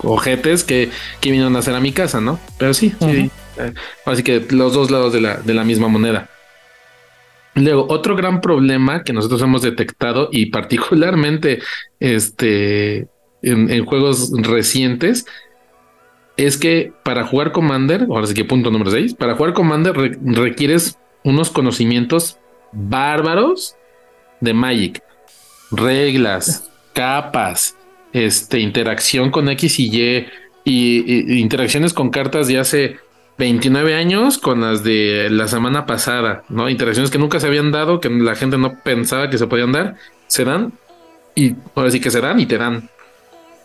[0.04, 2.40] ojetes que, que vinieron a hacer a mi casa, ¿no?
[2.60, 3.32] Pero sí, sí.
[4.06, 6.30] Así que los dos lados de la, de la misma moneda.
[7.56, 11.60] Luego, otro gran problema que nosotros hemos detectado y particularmente
[12.00, 13.08] este,
[13.42, 15.26] en, juegos recientes
[16.38, 20.98] es que para jugar Commander, ahora sí que punto número 6, para jugar Commander requieres
[21.24, 22.38] unos conocimientos
[22.72, 23.76] bárbaros
[24.40, 25.04] de Magic,
[25.72, 27.78] reglas, capas,
[28.14, 30.26] este, interacción con X y Y
[30.64, 32.98] y interacciones con cartas de hace
[33.38, 36.70] 29 años con las de la semana pasada, ¿no?
[36.70, 39.96] Interacciones que nunca se habían dado, que la gente no pensaba que se podían dar,
[40.28, 40.74] se dan
[41.36, 42.90] y ahora sí que se dan y te dan.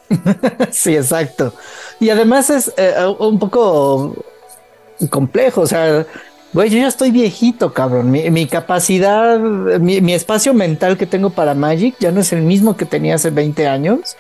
[0.71, 1.55] sí, exacto.
[2.01, 4.25] Y además es eh, un poco
[5.11, 6.07] complejo, o sea,
[6.53, 8.11] güey, yo ya estoy viejito, cabrón.
[8.11, 12.77] Mi, capacidad, mi, mi, espacio mental que tengo para Magic ya no es el mismo
[12.77, 14.17] que tenía hace 20 años,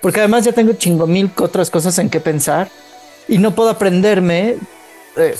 [0.00, 2.68] porque además ya tengo chingo mil otras cosas en qué pensar
[3.28, 4.56] y no puedo aprenderme
[5.16, 5.36] eh,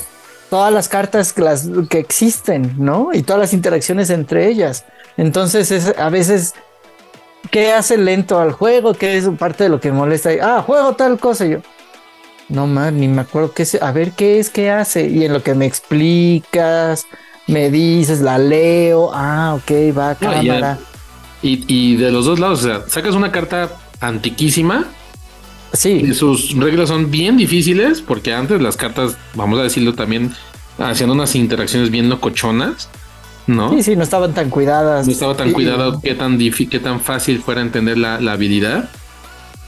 [0.49, 3.09] todas las cartas que, las, que existen, ¿no?
[3.13, 4.85] Y todas las interacciones entre ellas.
[5.17, 6.53] Entonces, es, a veces,
[7.51, 8.93] ¿qué hace lento al juego?
[8.93, 10.29] ¿Qué es parte de lo que molesta?
[10.41, 11.45] Ah, juego tal cosa.
[11.45, 11.59] yo,
[12.49, 13.81] no más, ni me acuerdo qué es.
[13.81, 15.07] A ver qué es, qué hace.
[15.07, 17.05] Y en lo que me explicas,
[17.47, 19.11] me dices, la leo.
[19.13, 20.77] Ah, ok, va, cámara.
[21.41, 24.87] y, y, de los dos lados, o sea, sacas una carta antiquísima
[25.73, 26.13] Sí.
[26.13, 30.33] sus reglas son bien difíciles porque antes las cartas, vamos a decirlo también,
[30.77, 32.89] hacían unas interacciones bien locochonas,
[33.47, 33.71] ¿no?
[33.71, 35.05] Sí, sí, no estaban tan cuidadas.
[35.05, 38.89] No estaba tan cuidado qué tan, qué tan fácil fuera entender la, la habilidad.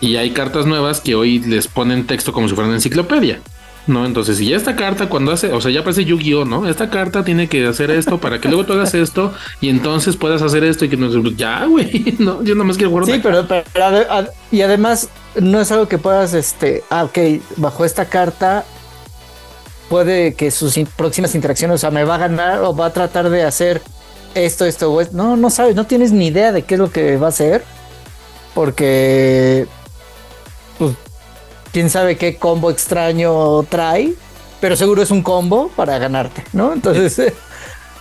[0.02, 3.42] Y hay cartas nuevas que hoy les ponen texto como si fueran enciclopedia.
[3.90, 4.06] ¿No?
[4.06, 6.68] Entonces, si ya esta carta cuando hace, o sea, ya parece Yu-Gi-Oh, ¿no?
[6.68, 10.42] Esta carta tiene que hacer esto para que luego tú hagas esto y entonces puedas
[10.42, 13.06] hacer esto y que no, ya, güey, no, yo nomás quiero jugar.
[13.06, 13.46] Sí, pero,
[14.52, 17.18] y además no es algo que puedas, este, ah, ok,
[17.58, 18.64] bajo esta carta
[19.90, 23.30] puede que sus próximas interacciones, o sea, me va a ganar o va a tratar
[23.30, 23.82] de hacer
[24.36, 25.18] esto, esto, o esto.
[25.18, 27.64] No, no sabes, no tienes ni idea de qué es lo que va a hacer
[28.54, 29.68] porque
[30.78, 30.96] pues,
[31.72, 34.14] quién sabe qué combo extraño trae,
[34.60, 36.74] pero seguro es un combo para ganarte, ¿no?
[36.74, 37.34] Entonces,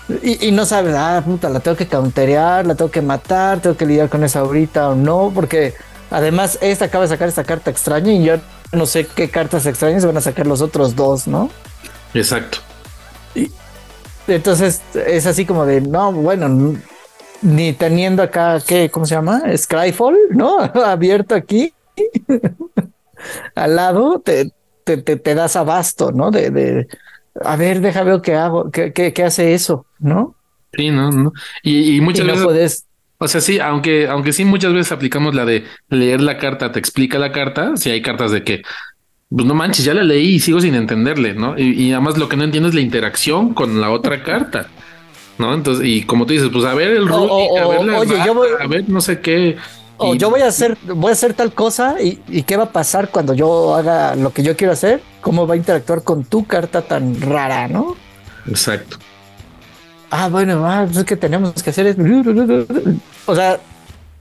[0.22, 3.86] y, no sabes, ah, puta, la tengo que counterear, la tengo que matar, tengo que
[3.86, 5.74] lidiar con esa ahorita o no, porque
[6.10, 8.36] además esta acaba de sacar esta carta extraña y yo
[8.72, 11.50] no sé qué cartas extrañas van a sacar los otros dos, ¿no?
[12.14, 12.58] Exacto.
[13.34, 13.50] Y
[14.26, 16.74] entonces es así como de, no, bueno,
[17.42, 18.90] ni teniendo acá, ¿qué?
[18.90, 19.42] ¿Cómo se llama?
[19.56, 20.58] Skyfall, ¿no?
[20.84, 21.72] Abierto aquí
[23.54, 24.52] al lado, te,
[24.84, 26.30] te, te, das abasto, ¿no?
[26.30, 26.88] De, de,
[27.44, 30.34] a ver, deja ver qué hago, qué, qué, hace eso, ¿no?
[30.72, 31.32] Sí, no, no.
[31.62, 32.84] Y, muchas veces.
[33.18, 36.78] O sea, sí, aunque, aunque sí muchas veces aplicamos la de leer la carta, te
[36.78, 38.62] explica la carta, si hay cartas de que,
[39.28, 41.58] pues no manches, ya la leí y sigo sin entenderle, ¿no?
[41.58, 44.68] Y, además lo que no entiendo es la interacción con la otra carta,
[45.36, 45.52] ¿no?
[45.52, 48.48] Entonces, y como tú dices, pues a ver el a ver la oye, voy...
[48.60, 49.56] a ver no sé qué.
[49.98, 53.10] O yo voy a hacer, voy a hacer tal cosa y, qué va a pasar
[53.10, 56.82] cuando yo haga lo que yo quiero hacer, cómo va a interactuar con tu carta
[56.82, 57.96] tan rara, ¿no?
[58.46, 58.98] Exacto.
[60.10, 61.96] Ah, bueno, ah, pues es que tenemos que hacer es...
[63.26, 63.60] O sea,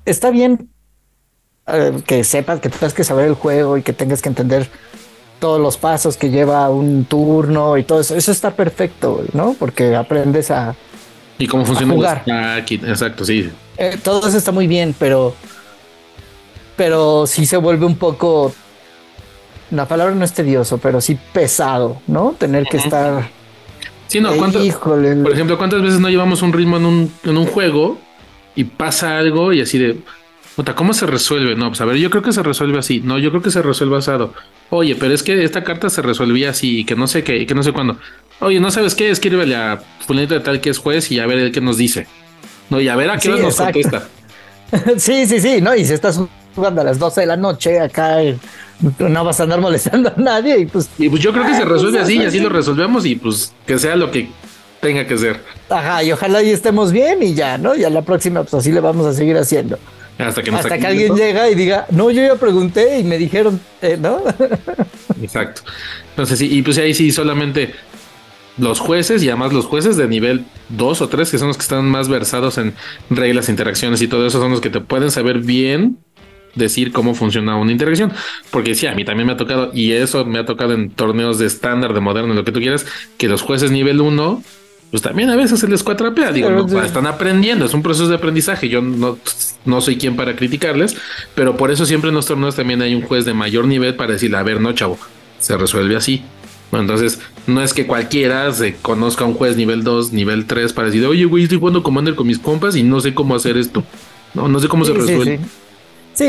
[0.04, 0.70] está bien
[1.68, 4.70] eh, que sepas que tengas que saber el juego y que tengas que entender
[5.40, 8.16] todos los pasos que lleva un turno y todo eso.
[8.16, 9.56] Eso está perfecto, ¿no?
[9.58, 10.76] Porque aprendes a.
[11.38, 12.24] Y cómo funciona jugar.
[12.26, 13.50] Exacto, sí.
[13.78, 15.36] Eh, todo eso está muy bien, pero
[16.78, 18.54] pero sí se vuelve un poco,
[19.72, 22.36] la palabra no es tedioso, pero sí pesado, ¿no?
[22.38, 23.30] Tener que estar...
[24.08, 27.98] Sí, no, por ejemplo, ¿cuántas veces no llevamos un ritmo en un, en un juego
[28.56, 29.98] y pasa algo y así de,
[30.56, 31.56] puta, ¿cómo se resuelve?
[31.56, 33.02] No, pues a ver, yo creo que se resuelve así.
[33.02, 34.34] No, yo creo que se resuelve asado.
[34.70, 37.46] Oye, pero es que esta carta se resolvía así y que no sé qué, y
[37.46, 37.98] que no sé cuándo.
[38.40, 39.10] Oye, ¿no sabes qué?
[39.10, 42.08] Escríbele a fulanito de tal que es juez y a ver qué nos dice.
[42.70, 44.08] No, y a ver a qué nos contesta.
[44.98, 46.20] sí, sí, sí, no, y si estás
[46.58, 48.18] jugando a las 12 de la noche acá
[49.00, 51.64] no vas a andar molestando a nadie y pues y pues yo creo que se
[51.64, 54.30] resuelve así y así lo resolvemos y pues que sea lo que
[54.82, 55.40] tenga que ser.
[55.70, 58.80] Ajá y ojalá y estemos bien y ya no ya la próxima pues así le
[58.80, 59.78] vamos a seguir haciendo.
[60.18, 63.62] Hasta que, hasta que alguien llega y diga no yo ya pregunté y me dijeron
[63.82, 64.22] eh, no
[65.22, 65.62] exacto.
[66.10, 67.74] Entonces sí y pues ahí sí solamente
[68.58, 71.64] los jueces y además los jueces de nivel 2 o 3 que son los que
[71.64, 72.74] están más versados en
[73.10, 76.00] reglas, interacciones y todo eso son los que te pueden saber bien
[76.58, 78.12] decir cómo funciona una interacción.
[78.52, 81.40] Porque sí, a mí también me ha tocado, y eso me ha tocado en torneos
[81.40, 82.86] de estándar, de moderno, lo que tú quieras,
[83.18, 84.44] que los jueces nivel 1
[84.92, 86.32] pues también a veces se les cuatrapea.
[86.32, 88.70] Digo, no, están aprendiendo, es un proceso de aprendizaje.
[88.70, 89.18] Yo no,
[89.66, 90.96] no soy quien para criticarles,
[91.36, 94.14] pero por eso siempre en los torneos también hay un juez de mayor nivel para
[94.14, 94.98] decirle, a ver, no, chavo,
[95.40, 96.24] se resuelve así.
[96.72, 100.88] entonces, no es que cualquiera se conozca a un juez nivel 2, nivel 3 para
[100.88, 103.84] decir, oye, güey, estoy jugando Commander con mis compas y no sé cómo hacer esto.
[104.34, 105.38] No, no sé cómo se resuelve.
[105.38, 105.44] Sí,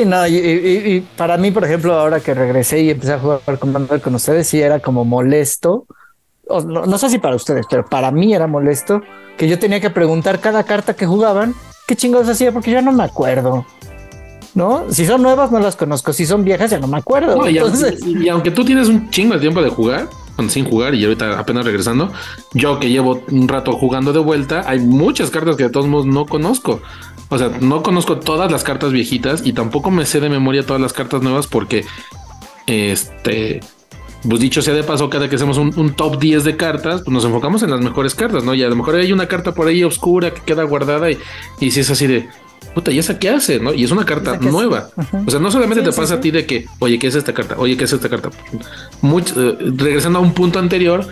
[0.05, 4.15] no, y, para mí, por ejemplo, ahora que regresé y empecé a jugar Commander con
[4.15, 5.87] ustedes, sí era como molesto.
[6.49, 9.03] no, sé si para ustedes, pero para mí era molesto
[9.37, 11.55] que yo tenía que preguntar cada carta que jugaban
[11.87, 13.65] qué chingados hacía, porque ya no me acuerdo.
[14.55, 14.87] ¿No?
[14.91, 16.13] Si son nuevas, no las conozco.
[16.13, 17.49] Si son viejas, ya no me acuerdo.
[17.49, 17.59] y,
[18.25, 20.09] y, aunque tú tienes un chingo de tiempo de jugar,
[20.49, 22.13] sin jugar y ahorita apenas regresando,
[22.55, 26.07] yo que llevo un rato jugando de vuelta, hay muchas cartas que de todos modos
[26.07, 26.81] no conozco.
[27.29, 30.81] O sea, no conozco todas las cartas viejitas y tampoco me sé de memoria todas
[30.81, 31.85] las cartas nuevas porque,
[32.67, 33.61] este,
[34.27, 37.25] pues dicho sea de paso, cada que hacemos un, top 10 de cartas, pues nos
[37.25, 38.55] enfocamos en las mejores cartas, ¿no?
[38.55, 41.19] Y a lo mejor hay una carta por ahí oscura que queda guardada y,
[41.61, 42.29] y si es así de,
[42.75, 43.61] puta, ¿y esa qué hace?
[43.61, 43.75] ¿No?
[43.75, 44.89] Y es una carta nueva.
[45.27, 47.57] O sea, no solamente te pasa a ti de que, oye, ¿qué es esta carta?
[47.59, 48.31] Oye, ¿qué es esta carta?
[49.03, 51.07] Mucho, eh, regresando a un punto anterior,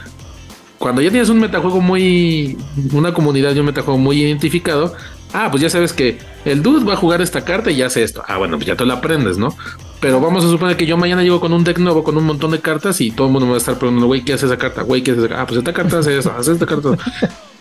[0.78, 2.56] cuando ya tienes un metajuego muy,
[2.92, 4.94] una comunidad y un metajuego muy identificado,
[5.36, 8.22] ah, pues ya sabes que el dude va a jugar esta carta y hace esto.
[8.26, 9.54] Ah, bueno, pues ya te la aprendes, ¿no?
[10.00, 12.50] Pero vamos a suponer que yo mañana llego con un deck nuevo, con un montón
[12.52, 14.56] de cartas y todo el mundo me va a estar preguntando, güey, ¿qué hace esa
[14.56, 14.82] carta?
[14.82, 15.42] Güey, ¿qué hace esa carta?
[15.42, 16.96] Ah, pues esta carta hace eso, hace esta carta.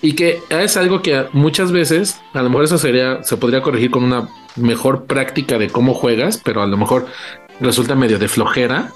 [0.02, 3.92] y que es algo que muchas veces, a lo mejor eso sería, se podría corregir
[3.92, 7.08] con una mejor práctica de cómo juegas, pero a lo mejor
[7.60, 8.92] resulta medio de flojera.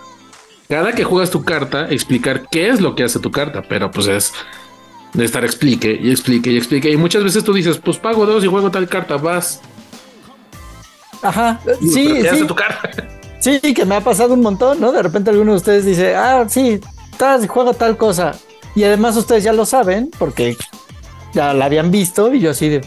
[0.69, 4.07] Cada que juegas tu carta, explicar qué es lo que hace tu carta, pero pues
[4.07, 4.33] es
[5.13, 6.91] de estar explique y explique y explique.
[6.91, 9.61] Y muchas veces tú dices, pues pago dos y juego tal carta, vas.
[11.21, 12.45] Ajá, sí, sí.
[12.47, 12.91] Tu carta?
[13.39, 14.91] Sí, que me ha pasado un montón, ¿no?
[14.91, 16.79] De repente alguno de ustedes dice, ah, sí,
[17.17, 18.33] tal, juego tal cosa.
[18.75, 20.55] Y además ustedes ya lo saben, porque
[21.33, 22.81] ya la habían visto, y yo así de.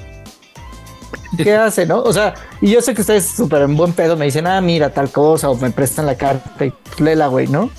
[1.36, 2.02] ¿Qué hace, no?
[2.02, 4.90] O sea, y yo sé que ustedes súper en buen pedo me dicen, ah, mira
[4.90, 7.70] tal cosa, o me prestan la carta y la güey, ¿no?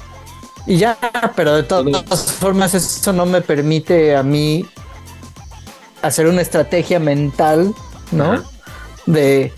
[0.65, 0.97] Y ya,
[1.35, 4.65] pero de todas formas eso no me permite a mí
[6.01, 7.73] hacer una estrategia mental,
[8.11, 8.43] ¿no?
[9.05, 9.51] De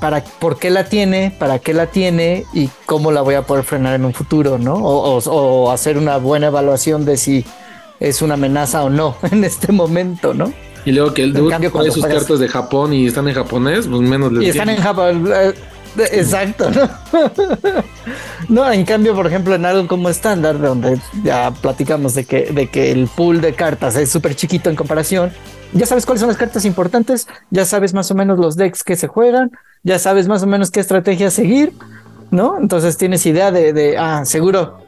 [0.00, 3.64] para por qué la tiene, para qué la tiene y cómo la voy a poder
[3.64, 4.74] frenar en un futuro, ¿no?
[4.74, 7.44] O, hacer una buena evaluación de si
[8.00, 10.52] es una amenaza o no en este momento, ¿no?
[10.84, 14.00] Y luego que el dude trae sus cartas de Japón y están en japonés, pues
[14.00, 15.30] menos les Y están en Japón.
[16.12, 16.88] Exacto, ¿no?
[18.48, 22.68] no, en cambio, por ejemplo, en algo como estándar, donde ya platicamos de que, de
[22.68, 25.32] que el pool de cartas es súper chiquito en comparación,
[25.72, 28.96] ya sabes cuáles son las cartas importantes, ya sabes más o menos los decks que
[28.96, 29.50] se juegan,
[29.82, 31.72] ya sabes más o menos qué estrategia seguir,
[32.30, 32.58] ¿no?
[32.58, 34.78] Entonces tienes idea de, de ah, seguro,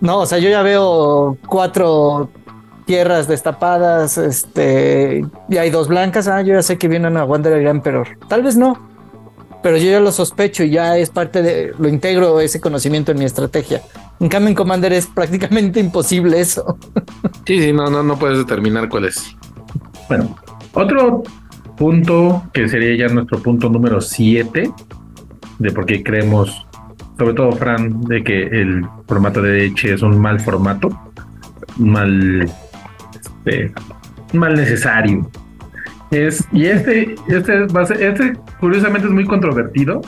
[0.00, 2.30] no, o sea, yo ya veo cuatro
[2.86, 7.66] tierras destapadas, este, y hay dos blancas, ah, yo ya sé que vienen a Wanderer
[7.66, 8.93] Emperor, tal vez no,
[9.64, 13.18] pero yo ya lo sospecho y ya es parte de, lo integro ese conocimiento en
[13.18, 13.80] mi estrategia.
[14.20, 16.78] En cambio, en Commander es prácticamente imposible eso.
[17.46, 19.34] Sí, sí, no, no, no puedes determinar cuál es.
[20.06, 20.36] Bueno,
[20.74, 21.22] otro
[21.78, 24.70] punto que sería ya nuestro punto número 7
[25.60, 26.66] de por qué creemos,
[27.16, 30.90] sobre todo Fran, de que el formato de Eche es un mal formato,
[31.78, 32.52] mal,
[33.14, 33.72] este,
[34.34, 35.26] mal necesario
[36.52, 40.00] y este, este, va a ser, este curiosamente es muy controvertido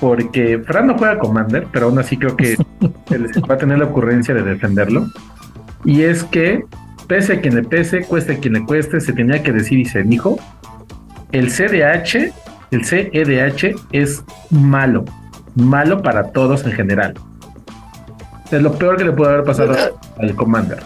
[0.00, 2.56] porque Fran no juega Commander, pero aún así creo que
[3.50, 5.06] va a tener la ocurrencia de defenderlo.
[5.84, 6.64] Y es que,
[7.06, 9.84] pese a quien le pese, cueste a quien le cueste, se tenía que decir y
[9.84, 10.38] se dijo,
[11.32, 12.32] el CDH,
[12.70, 15.04] el CEDH es malo,
[15.54, 17.14] malo para todos en general.
[18.50, 19.74] Es lo peor que le puede haber pasado
[20.18, 20.82] al Commander.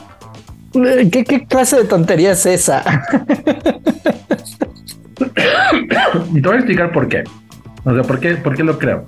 [0.72, 2.82] ¿Qué, clase de tontería es esa?
[6.34, 7.24] y te voy a explicar por qué.
[7.84, 9.04] O sea, por qué, por qué lo creo.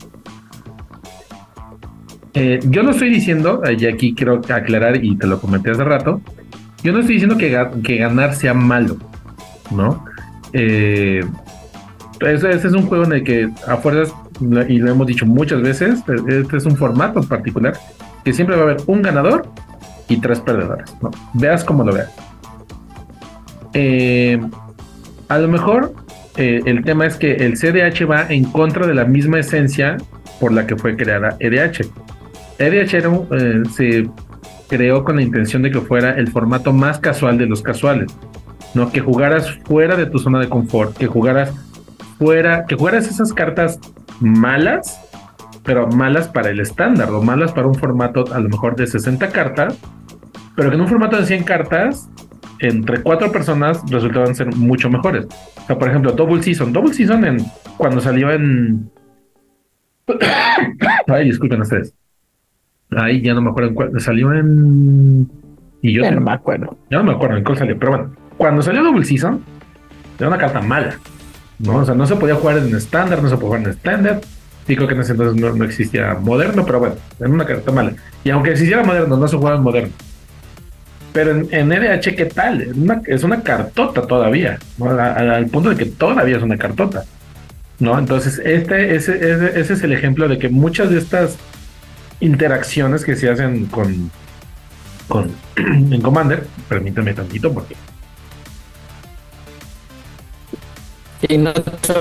[2.34, 6.20] Eh, yo no estoy diciendo, y aquí quiero aclarar y te lo comenté hace rato,
[6.82, 8.98] yo no estoy diciendo que, ganar sea malo,
[9.70, 10.04] ¿no?
[10.52, 11.24] Eh,
[12.20, 14.14] ese, es un juego en el que a fuerzas,
[14.68, 17.72] y lo hemos dicho muchas veces, este es un formato particular,
[18.22, 19.48] que siempre va a haber un ganador
[20.08, 20.94] y tres perdedores.
[21.00, 21.10] ¿no?
[21.32, 22.12] Veas cómo lo veas.
[23.72, 24.38] Eh,
[25.28, 25.94] a lo mejor
[26.36, 29.96] eh, el tema es que el CDH va en contra de la misma esencia
[30.40, 31.88] por la que fue creada EDH.
[32.58, 32.94] EDH
[33.32, 34.08] eh, se
[34.68, 38.14] creó con la intención de que fuera el formato más casual de los casuales,
[38.74, 38.90] ¿no?
[38.90, 41.52] Que jugaras fuera de tu zona de confort, que jugaras
[42.18, 43.78] fuera, que jugaras esas cartas
[44.20, 45.00] malas,
[45.64, 49.28] pero malas para el estándar o malas para un formato a lo mejor de 60
[49.30, 49.78] cartas,
[50.54, 52.08] pero que en un formato de 100 cartas
[52.60, 55.26] entre cuatro personas resultaban ser mucho mejores.
[55.56, 56.72] O sea, por ejemplo, Double Season.
[56.72, 57.38] Double Season en,
[57.76, 58.90] cuando salió en...
[61.06, 61.94] Ay, disculpen ustedes.
[62.90, 64.00] Ay, ya no me acuerdo en cuál.
[64.00, 65.28] Salió en...
[65.82, 66.76] Y yo no me acuerdo.
[66.90, 68.16] Ya no me acuerdo en cuál salió, pero bueno.
[68.36, 69.42] Cuando salió Double Season,
[70.18, 70.98] era una carta mala.
[71.58, 71.76] ¿no?
[71.76, 74.20] O sea, no se podía jugar en estándar, no se podía jugar en estándar.
[74.66, 77.92] Creo que en ese entonces no, existía moderno, pero bueno, era una carta mala.
[78.24, 79.92] Y aunque existiera moderno, no se jugaba en moderno.
[81.16, 82.60] Pero en, en ¿qué tal?
[82.60, 87.04] Es una, es una cartota todavía, al, punto de que todavía es una cartota.
[87.78, 87.98] ¿no?
[87.98, 89.16] Entonces, este, ese,
[89.58, 91.38] ese, es el ejemplo de que muchas de estas
[92.20, 94.10] interacciones que se hacen con,
[95.08, 97.76] con en Commander, permítame tantito porque
[101.26, 101.94] Y no te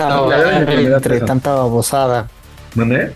[0.00, 2.26] a entre tanta babosada.
[2.74, 3.12] ¿Dónde?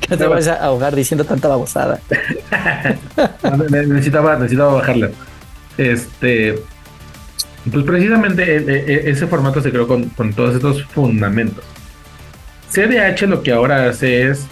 [0.08, 2.00] que te vayas a ahogar diciendo tanta babosada.
[3.70, 5.10] necesitaba, necesitaba bajarla.
[5.78, 6.54] Este.
[7.70, 11.64] Pues precisamente e, e, e, ese formato se creó con, con todos estos fundamentos.
[12.70, 14.46] CDH lo que ahora hace es,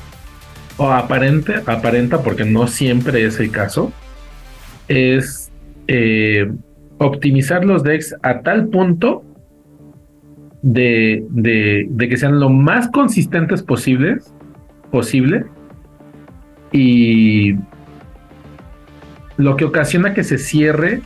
[0.77, 3.93] o aparente, aparenta, porque no siempre es el caso,
[4.89, 5.51] es
[5.89, 6.51] eh,
[6.99, 9.25] optimizar los decks a tal punto
[10.63, 14.33] de, de, que sean lo más consistentes posibles,
[14.93, 15.47] posible
[16.71, 17.57] y
[19.37, 21.03] lo que ocasiona que se cierre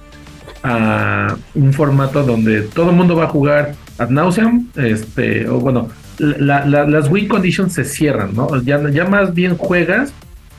[0.62, 5.89] a un formato donde todo el mundo va a jugar ad nauseam, este, o bueno,
[6.18, 8.62] las win conditions se cierran, ¿no?
[8.62, 10.12] Ya, ya más bien juegas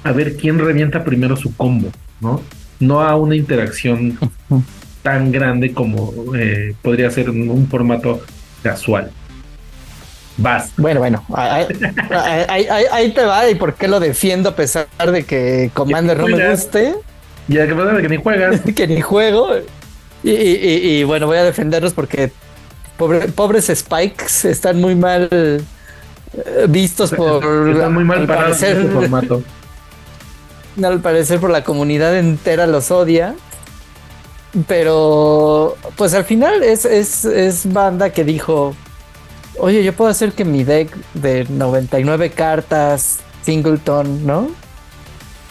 [0.04, 1.90] a ver quién revienta primero su combo,
[2.22, 2.42] ¿no?
[2.80, 4.18] No a una interacción
[5.04, 8.22] tan grande como eh, podría ser un, formato
[8.64, 9.12] casual.
[10.38, 10.72] Vas.
[10.78, 16.20] Bueno, bueno, ahí, te va y por qué lo defiendo a pesar de que Commander
[16.20, 16.96] no me guste.
[17.48, 18.62] Y a pesar de que ni juegas.
[18.76, 19.50] que ni juego.
[20.24, 22.32] Y, bueno, voy a defenderlos porque
[22.98, 25.62] pobres Spikes están muy mal eh,
[26.68, 27.70] vistos por.
[27.70, 29.44] Están muy mal parados en este formato.
[30.84, 33.36] Al parecer por la comunidad entera los odia.
[34.68, 38.76] Pero, pues al final es, es, banda que dijo,
[39.60, 44.50] oye, yo puedo hacer que mi deck de 99 cartas, singleton, ¿no?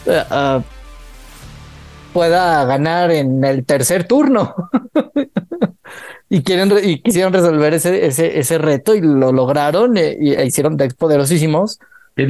[0.07, 0.63] Eh, ah,
[2.13, 4.55] pueda ganar en el tercer turno.
[6.29, 10.47] y quieren y quisieron resolver ese, ese, ese reto y lo lograron e, y, e
[10.47, 11.79] hicieron decks poderosísimos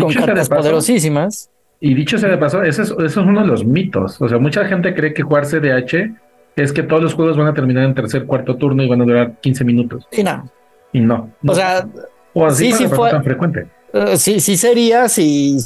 [0.01, 1.51] con cartas poderosísimas.
[1.79, 4.20] Y dicho sea de paso, es, eso es uno de los mitos.
[4.20, 6.11] O sea, mucha gente cree que jugar CDH
[6.57, 9.05] es que todos los juegos van a terminar en tercer, cuarto turno y van a
[9.05, 10.09] durar 15 minutos.
[10.11, 10.51] Y no.
[10.93, 11.30] Y no.
[11.47, 11.87] O sea,
[12.34, 13.68] o así sí, sí fue tan frecuente.
[13.93, 15.59] Uh, sí, sí sería si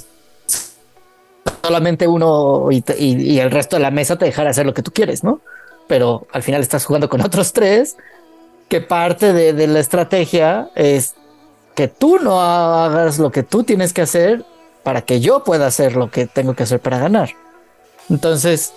[1.62, 5.24] solamente uno y, el resto de la mesa te dejara hacer lo que tú quieres,
[5.24, 5.40] ¿no?
[5.86, 7.96] Pero al final estás jugando con otros tres,
[8.68, 11.14] que parte de, de la estrategia es
[11.74, 14.44] que tú no hagas lo que tú tienes que hacer
[14.82, 17.30] para que yo pueda hacer lo que tengo que hacer para ganar.
[18.08, 18.72] Entonces,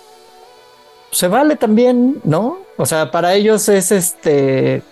[1.10, 2.58] se vale también, ¿no?
[2.76, 4.82] O sea, para ellos es este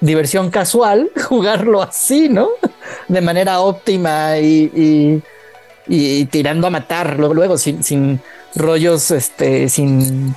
[0.00, 2.48] diversión casual jugarlo así, ¿no?
[3.08, 5.22] De manera óptima y,
[5.88, 8.20] y, tirando a matarlo luego sin, sin
[8.54, 10.34] rollos, este, sin,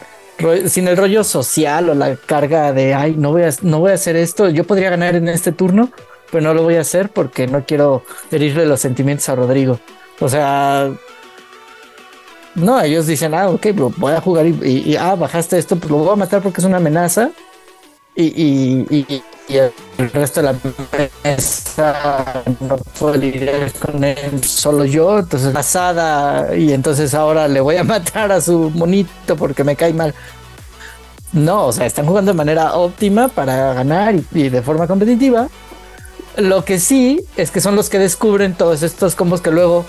[0.68, 3.96] sin el rollo social o la carga de, ay, no voy, a, no voy a
[3.96, 5.92] hacer esto, yo podría ganar en este turno,
[6.32, 9.80] pero no lo voy a hacer porque no quiero herirle los sentimientos a Rodrigo.
[10.20, 10.92] O sea,
[12.56, 16.14] no, ellos dicen, ah, ok, voy a jugar y, ah, bajaste esto, pues lo voy
[16.14, 17.32] a matar porque es una amenaza.
[18.22, 19.24] Y, y,
[19.58, 20.56] el resto de la
[21.24, 27.78] mesa no puedo lidiar con él, solo yo, entonces pasada, y entonces ahora le voy
[27.78, 30.14] a matar a su monito porque me cae mal.
[31.32, 35.48] No, o sea, están jugando de manera óptima para ganar y de forma competitiva.
[36.36, 39.86] Lo que sí es que son los que descubren todos estos combos que luego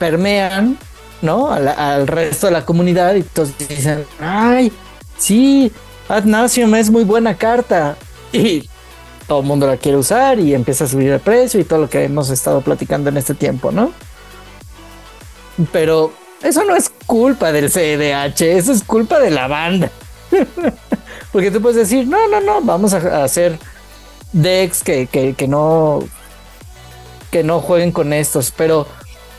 [0.00, 0.76] permean,
[1.20, 1.52] ¿no?
[1.52, 4.72] Al, resto de la comunidad y todos dicen, ay,
[5.16, 5.70] sí,
[6.08, 6.26] Ad
[6.74, 7.96] es muy buena carta.
[8.32, 8.68] Y
[9.26, 11.90] todo el mundo la quiere usar y empieza a subir el precio y todo lo
[11.90, 13.92] que hemos estado platicando en este tiempo, ¿no?
[15.70, 19.90] Pero eso no es culpa del CDH, eso es culpa de la banda.
[21.32, 23.58] Porque tú puedes decir, no, no, no, vamos a hacer
[24.32, 26.00] decks que, que, que no
[27.30, 28.86] que no jueguen con estos, pero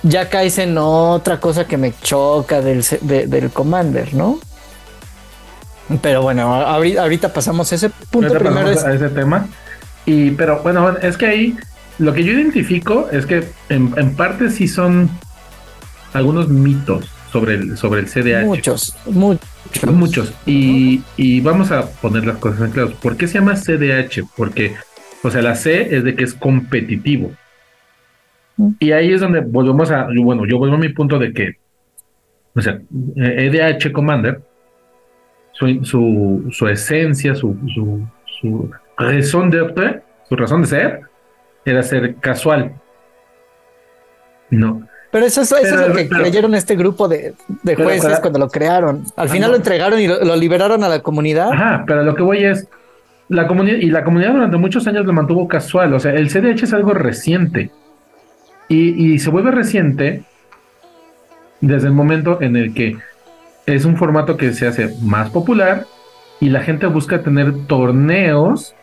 [0.02, 4.40] ya caes en otra cosa que me choca del, del Commander, ¿no?
[6.02, 8.70] Pero bueno, ahorita pasamos ese punto primero.
[8.70, 9.48] A ese tema.
[10.06, 11.58] Y, pero bueno, es que ahí
[12.00, 15.10] lo que yo identifico es que en, parte sí son
[16.14, 18.46] algunos mitos sobre el, sobre el CDH.
[18.46, 19.50] Muchos, muchos.
[19.86, 20.34] Muchos.
[20.46, 22.92] Y, y vamos a poner las cosas en claro.
[23.02, 24.24] ¿Por qué se llama CDH?
[24.36, 24.76] Porque,
[25.24, 27.32] o sea, la C es de que es competitivo.
[28.58, 28.70] Mm.
[28.80, 31.58] Y ahí es donde volvemos a, bueno, yo vuelvo a mi punto de que,
[32.56, 32.80] o sea,
[33.16, 34.42] EDH Commander,
[35.54, 38.02] su, su, su esencia, su, su,
[38.40, 41.02] su razón de su razón de ser,
[41.66, 42.74] era ser casual.
[44.50, 44.88] No.
[45.12, 47.34] Pero eso, es- eso Pero- es lo que pero- creyeron este grupo de,
[47.64, 49.04] de jueces para- cuando lo crearon.
[49.16, 49.52] Al final no.
[49.54, 51.52] lo entregaron y lo, lo liberaron a la comunidad.
[51.52, 52.68] Ajá, pero lo que voy es,
[53.30, 56.64] la comunidad, y la comunidad durante muchos años lo mantuvo casual, o sea, el CDH
[56.64, 57.70] es algo reciente.
[58.70, 60.24] Y, y se vuelve reciente
[61.62, 62.98] desde el momento en el que
[63.66, 65.86] es un formato que se hace más popular
[66.40, 68.76] y la gente busca tener torneos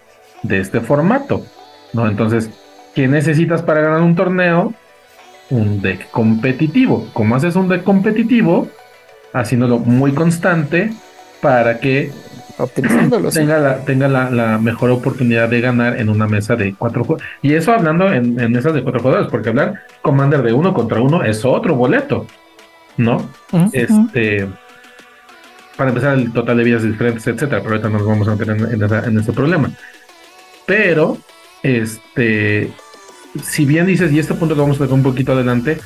[0.43, 1.45] de este formato,
[1.93, 2.09] ¿no?
[2.09, 2.51] Entonces,
[2.95, 4.73] ¿qué necesitas para ganar un torneo?
[5.51, 7.09] Un deck competitivo.
[7.13, 8.69] ¿Cómo haces un deck competitivo?
[9.33, 10.93] Haciéndolo muy constante
[11.41, 12.13] para que
[13.33, 17.31] tenga la, tenga la, la mejor oportunidad de ganar en una mesa de cuatro jugadores.
[17.43, 21.01] Y eso hablando en, en mesas de cuatro jugadores, porque hablar Commander de uno contra
[21.01, 22.27] uno es otro boleto,
[22.97, 23.29] ¿no?
[23.73, 24.47] Este,
[25.81, 28.51] para empezar, el total de vidas diferentes, etcétera, pero ahorita no nos vamos a meter
[28.51, 29.71] en, en ese problema.
[30.67, 31.17] Pero,
[31.63, 32.71] este,
[33.43, 35.79] si bien dices, y este punto lo vamos a tocar un poquito adelante,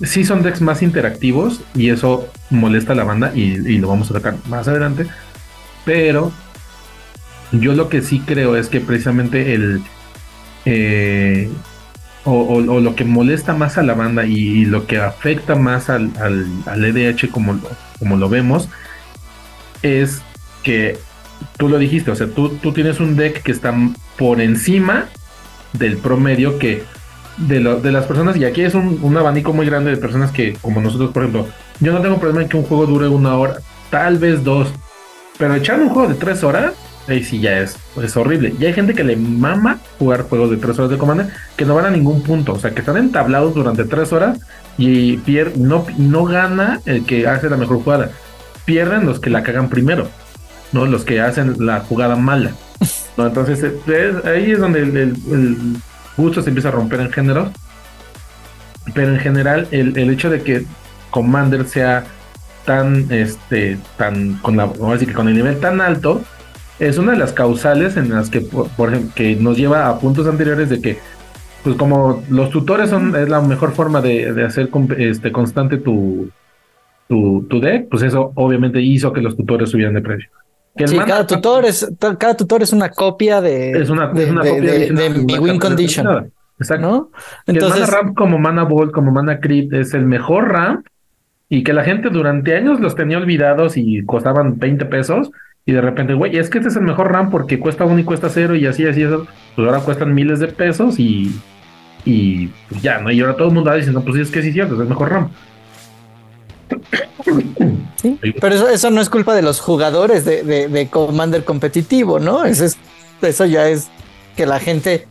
[0.00, 4.14] sí son decks más interactivos y eso molesta a la banda y, lo vamos a
[4.14, 5.06] tocar más adelante.
[5.84, 6.32] Pero
[7.52, 9.82] yo lo que sí creo es que precisamente el
[10.64, 11.50] eh,
[12.24, 16.10] o, lo que molesta más a la banda y, lo que afecta más al,
[16.64, 17.60] al, EDH como
[17.98, 18.70] como lo vemos
[19.86, 20.22] es
[20.62, 20.98] que
[21.56, 23.74] tú lo dijiste, o sea, tú, tú tienes un deck que está
[24.16, 25.06] por encima
[25.72, 26.84] del promedio que
[27.36, 30.54] de, de las personas, y aquí es un, un abanico muy grande de personas que,
[30.54, 31.46] como nosotros, por ejemplo,
[31.80, 33.58] yo no tengo problema en que un juego dure una hora,
[33.90, 34.68] tal vez dos,
[35.38, 36.72] pero echar un juego de tres horas,
[37.08, 38.54] ahí sí ya es, es horrible.
[38.58, 41.74] Y hay gente que le mama jugar juegos de tres horas de Commander que no
[41.74, 44.38] van a ningún punto, o sea, que están entablados durante tres horas
[44.78, 48.10] y pier no, no gana el que hace la mejor jugada,
[48.66, 50.08] pierden los que la cagan primero,
[50.72, 50.84] ¿no?
[50.84, 52.50] Los que hacen la jugada mala.
[53.16, 53.26] ¿no?
[53.26, 55.56] Entonces, eh, es- ahí es donde el, el- el
[56.18, 57.48] gusto se empieza a romper en géneros.
[58.94, 60.64] Pero en general, el, el hecho de que
[61.10, 62.04] Commander sea
[62.64, 66.22] tan, este, tan, con la, vamos a decir que con el nivel tan alto,
[66.78, 69.98] es una de las causales en las que, por, por ejemplo, que nos lleva a
[69.98, 70.98] puntos anteriores de que,
[71.64, 76.28] pues como los tutores son, es la mejor forma de, de hacer este, constante tu,
[77.08, 80.28] tu, tu deck, pues eso obviamente hizo que los tutores subieran de precio.
[80.76, 84.30] Que Sí, cada tutor es cada tutor es una copia de, es una, de, es
[84.30, 86.30] una de- copia de- de mi win condition.
[86.58, 86.86] Exacto.
[86.86, 87.10] ¿no?
[87.44, 90.86] Que el Entonces, mana ramp como mana ball, como mana crit es el mejor ramp
[91.48, 95.30] y que la gente durante años los tenía olvidados y costaban 20 pesos
[95.64, 98.04] y de repente, güey, es que este es el mejor ramp porque cuesta uno y
[98.04, 99.26] cuesta cero y así, así, eso.
[99.54, 101.34] Pues ahora cuestan miles de pesos y,
[102.04, 103.10] y pues ya, ¿no?
[103.10, 104.88] Y ahora todo el mundo dice, no, pues es que sí es cierto, es el
[104.88, 105.32] mejor ramp.
[108.00, 112.18] Sí, pero eso, eso no es culpa de los jugadores de, de, de Commander competitivo,
[112.18, 112.44] ¿no?
[112.44, 112.76] Eso es
[113.22, 113.88] eso ya es
[114.36, 115.06] que la gente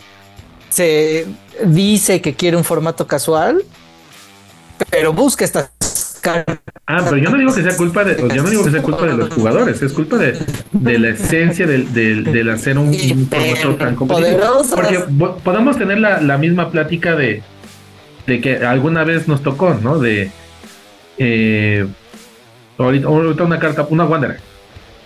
[0.70, 1.26] se
[1.66, 3.64] dice que quiere un formato casual,
[4.90, 5.72] pero busca estas
[6.22, 6.60] cartas.
[6.88, 9.06] Ah, pero yo no digo que sea culpa de, yo no digo que sea culpa
[9.06, 10.38] de los jugadores, es culpa de,
[10.72, 14.64] de la esencia del, del, del hacer un, un formato tan competitivo.
[14.76, 17.42] Porque po- podemos tener la, la misma plática de,
[18.28, 19.98] de que alguna vez nos tocó, ¿no?
[19.98, 20.30] De
[21.18, 21.86] eh,
[22.78, 24.40] ahorita, ahorita una carta, una Wanderer,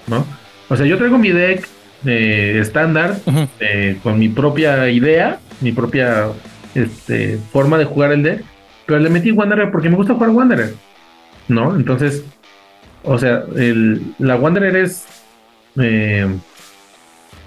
[0.08, 0.26] ¿no?
[0.70, 1.68] O sea, yo traigo mi deck
[2.06, 3.18] eh, estándar
[3.60, 6.28] eh, con mi propia idea, mi propia
[6.76, 8.44] este, forma de jugar el deck,
[8.86, 10.74] pero le metí Wanderer porque me gusta jugar Wanderer,
[11.48, 11.76] ¿no?
[11.76, 12.24] Entonces,
[13.04, 15.06] o sea, el, la Wanderer es.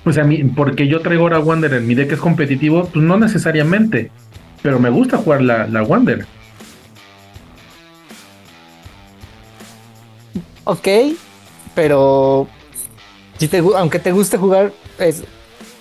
[0.04, 4.10] o sea, mi- porque yo traigo ahora Wanderer, mi deck es competitivo, pues no necesariamente,
[4.62, 6.26] pero me gusta jugar la, la Wanderer.
[10.64, 10.88] Ok,
[11.74, 12.46] pero
[13.38, 15.24] si te, aunque te guste jugar, es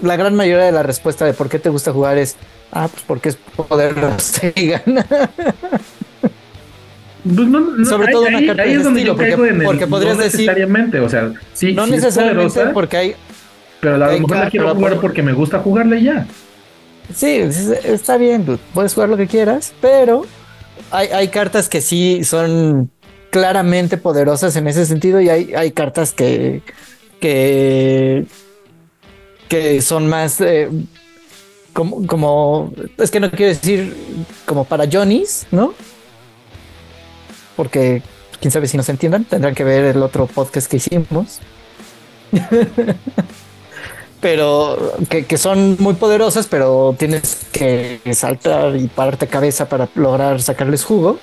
[0.02, 2.36] la gran mayoría de la respuesta de por qué te gusta jugar es
[2.72, 5.06] ah, pues porque es poderoso y gana.
[7.24, 9.18] Pues no- no, Sobre ahí- todo una ahí- carta ahí de es donde yo estilo,
[9.18, 11.96] caigo porque- en el- porque podrías no decir- necesariamente, o sea, sí, no sí es
[12.02, 13.16] necesariamente poderosa, porque hay
[13.80, 16.26] pero a lo mejor la quiero jugar porque me gusta jugarla y ya.
[17.14, 20.24] Sí, es- está bien, dude, puedes jugar lo que quieras, pero
[20.90, 22.90] hay, hay cartas que sí son
[23.32, 26.62] claramente poderosas en ese sentido y hay, hay cartas que,
[27.20, 28.26] que,
[29.50, 30.70] que son más eh,
[31.74, 33.96] como, como, es que no quiero decir
[34.46, 35.74] como para Johnny's, ¿no?
[37.56, 38.02] porque
[38.40, 41.40] quién sabe si nos entiendan, tendrán que ver el otro podcast que hicimos.
[44.22, 50.84] pero que, son muy poderosas, pero tienes que saltar y pararte cabeza para lograr sacarles
[50.84, 51.20] jugo.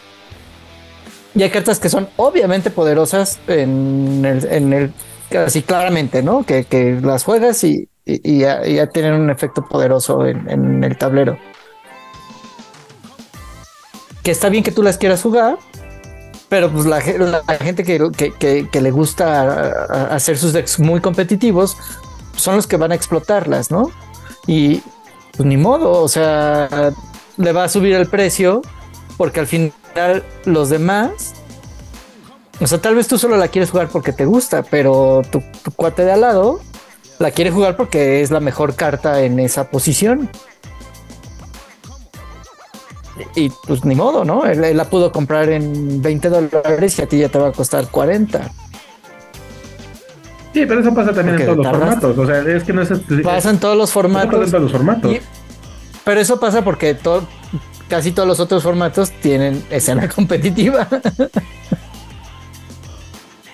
[1.39, 4.93] Y hay cartas que son obviamente poderosas en el, en
[5.39, 6.45] así claramente, ¿no?
[6.45, 11.39] Que, las juegas y, ya, tienen un efecto poderoso en, el tablero.
[14.24, 15.59] Que está bien que tú las quieras jugar,
[16.49, 21.76] pero pues la, gente que, le gusta hacer sus decks muy competitivos
[22.34, 23.93] son los que van a explotarlas, ¿no?
[24.49, 24.82] Y
[25.36, 26.93] pues ni modo, o sea,
[27.36, 28.61] le va a subir el precio
[29.16, 29.72] porque al final
[30.45, 31.34] los demás,
[32.61, 35.43] o sea, tal vez tú solo la quieres jugar porque te gusta, pero tu,
[35.76, 36.61] cuate de al lado
[37.18, 40.28] la quiere jugar porque es la mejor carta en esa posición.
[43.34, 44.45] Y pues ni modo, ¿no?
[44.45, 47.89] Él, la pudo comprar en 20 dólares y a ti ya te va a costar
[47.89, 48.51] 40.
[50.55, 52.18] Sí, pero eso pasa también en todos los formatos.
[52.18, 52.91] O sea, es que no es.
[53.22, 54.45] Pasa en todos los formatos.
[54.45, 55.16] en todos los formatos.
[56.05, 56.95] pero eso pasa porque
[57.89, 60.89] casi todos los otros formatos tienen escena competitiva.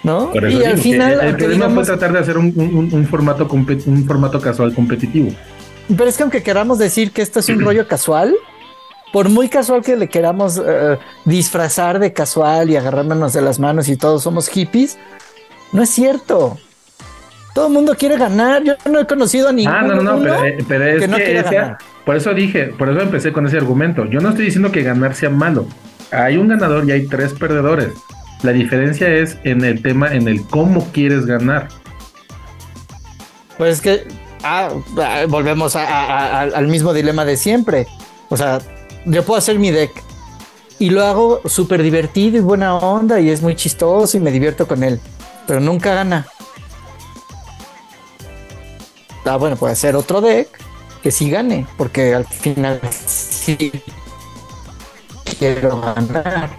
[0.03, 0.33] ¿No?
[0.35, 1.19] y al final.
[1.21, 5.31] El, problema fue tratar de hacer un, formato un formato casual competitivo.
[5.89, 8.35] Pero es que aunque queramos decir que esto es un rollo casual,
[9.13, 13.89] por muy casual que le queramos eh, disfrazar de casual y agarrándonos de las manos
[13.89, 14.99] y todos somos hippies,
[15.73, 16.59] no es cierto.
[17.55, 18.65] Todo el mundo quiere ganar.
[18.65, 19.77] Yo no he conocido a ninguno.
[19.77, 21.79] Ah, no, no, no, eh, pero, es que, no ganar.
[22.05, 24.05] por eso dije, por eso empecé con ese argumento.
[24.07, 25.67] Yo no estoy diciendo que ganar sea malo.
[26.11, 27.91] Hay un ganador y hay tres perdedores.
[28.43, 31.69] La diferencia es en el tema, en el cómo quieres ganar.
[33.57, 34.09] Pues es que
[34.43, 37.87] ah, ah volvemos al mismo dilema de siempre.
[38.31, 38.59] O sea,
[39.07, 39.93] yo puedo hacer mi deck
[40.79, 44.67] y lo hago súper divertido y buena onda y es muy chistoso y me divierto
[44.67, 45.01] con él,
[45.47, 46.27] pero nunca gana.
[49.25, 50.49] Ah, bueno, puede ser otro deck
[51.03, 53.71] que sí gane, porque al final sí
[55.39, 56.51] quiero ganar.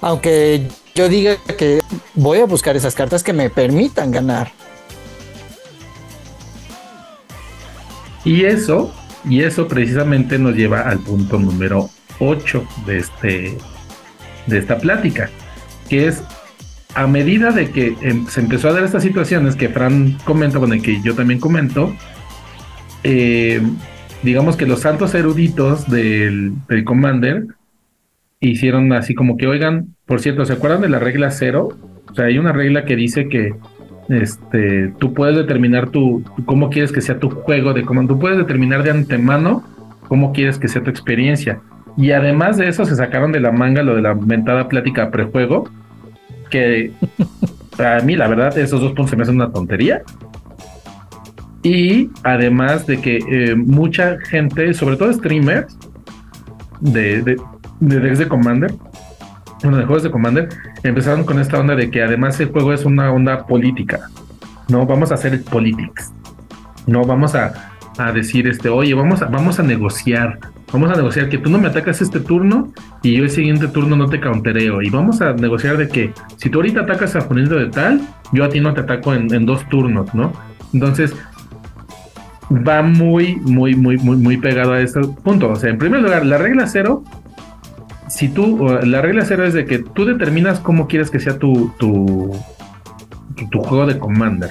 [0.00, 1.80] Aunque yo diga que
[2.14, 4.52] voy a buscar esas cartas que me permitan ganar.
[8.24, 8.92] Y eso,
[9.24, 11.90] y eso precisamente nos lleva al punto número
[12.20, 13.58] 8 de este
[14.46, 15.30] de esta plática,
[15.88, 16.22] que es
[16.94, 20.74] a medida de que em, se empezó a dar estas situaciones que Fran comenta, bueno,
[20.74, 21.94] y que yo también comento,
[23.02, 23.60] eh,
[24.22, 27.46] digamos que los santos eruditos del, Commander
[28.40, 31.68] hicieron así como que, oigan, por cierto, ¿se acuerdan de la regla cero?
[32.10, 33.54] O sea, hay una regla que dice que
[34.08, 38.38] este, tú puedes determinar tu, cómo quieres que sea tu juego de comando, tú puedes
[38.38, 39.64] determinar de antemano
[40.08, 41.60] cómo quieres que sea tu experiencia.
[41.96, 45.68] Y además de eso se sacaron de la manga lo de la mentada plática prejuego,
[46.50, 46.92] que
[47.78, 50.02] a mí la verdad esos dos puntos se me hacen una tontería.
[51.62, 55.78] Y además de que eh, mucha gente, sobre todo streamers
[56.80, 57.36] de, de,
[57.80, 58.74] de de Commander,
[59.62, 60.48] bueno, de juegos de Commander,
[60.82, 64.10] empezaron con esta onda de que además el juego es una onda política.
[64.68, 66.12] No, vamos a hacer politics.
[66.86, 70.38] No, vamos a, a decir, este, oye, vamos vamos a negociar
[70.74, 73.94] Vamos a negociar que tú no me atacas este turno y yo el siguiente turno
[73.94, 74.82] no te countereo.
[74.82, 78.00] Y vamos a negociar de que si tú ahorita atacas a oponente de tal,
[78.32, 80.32] yo a ti no te ataco en, dos turnos, ¿no?
[80.72, 81.14] Entonces,
[82.50, 85.50] va muy, muy, muy, muy, muy pegado a este punto.
[85.50, 87.04] O sea, en primer lugar, la regla cero,
[88.08, 91.72] si tú, la regla cero es de que tú determinas cómo quieres que sea tu,
[91.78, 92.32] tu,
[93.62, 94.50] juego de commander,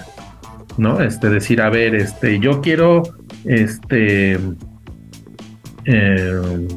[0.77, 1.01] ¿no?
[1.01, 3.03] Este, decir, a ver, este, yo quiero,
[3.43, 4.39] este,
[5.85, 6.67] eh,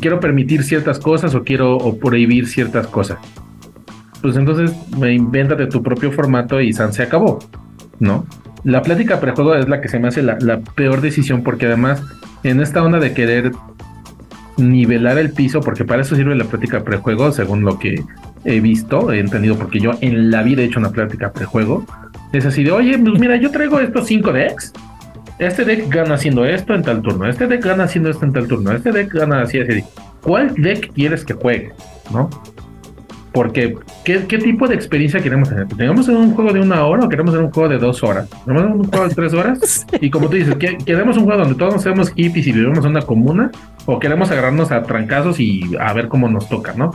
[0.00, 3.18] quiero permitir ciertas cosas o quiero prohibir ciertas cosas.
[4.22, 7.38] Pues entonces invéntate tu propio formato y San se acabó,
[8.00, 8.26] ¿no?
[8.64, 12.02] La plática prejuego es la que se me hace la, peor decisión porque además
[12.42, 13.52] en esta onda de querer
[14.56, 18.02] nivelar el piso, porque para eso sirve la plática prejuego, según lo que
[18.44, 21.84] he visto, he entendido, porque yo en la vida he hecho una plática prejuego,
[22.32, 24.72] es así de, oye, pues mira, yo traigo estos cinco decks
[25.38, 28.48] este deck gana haciendo esto en tal turno, este deck gana haciendo esto en tal
[28.48, 29.84] turno, este deck gana así, así.
[30.22, 31.72] ¿Cuál deck quieres que juegue?
[32.12, 32.30] ¿No?
[33.32, 35.66] Porque, ¿qué, tipo de experiencia queremos tener?
[35.66, 38.30] ¿Queremos en un juego de una hora o queremos en un juego de dos horas?
[38.46, 39.86] ¿Queremos en un juego de tres horas?
[40.00, 43.02] Y como tú dices, ¿queremos un juego donde todos seamos hippies y vivimos en una
[43.02, 43.50] comuna?
[43.84, 46.92] ¿O queremos agarrarnos a trancazos y a ver cómo nos toca, no?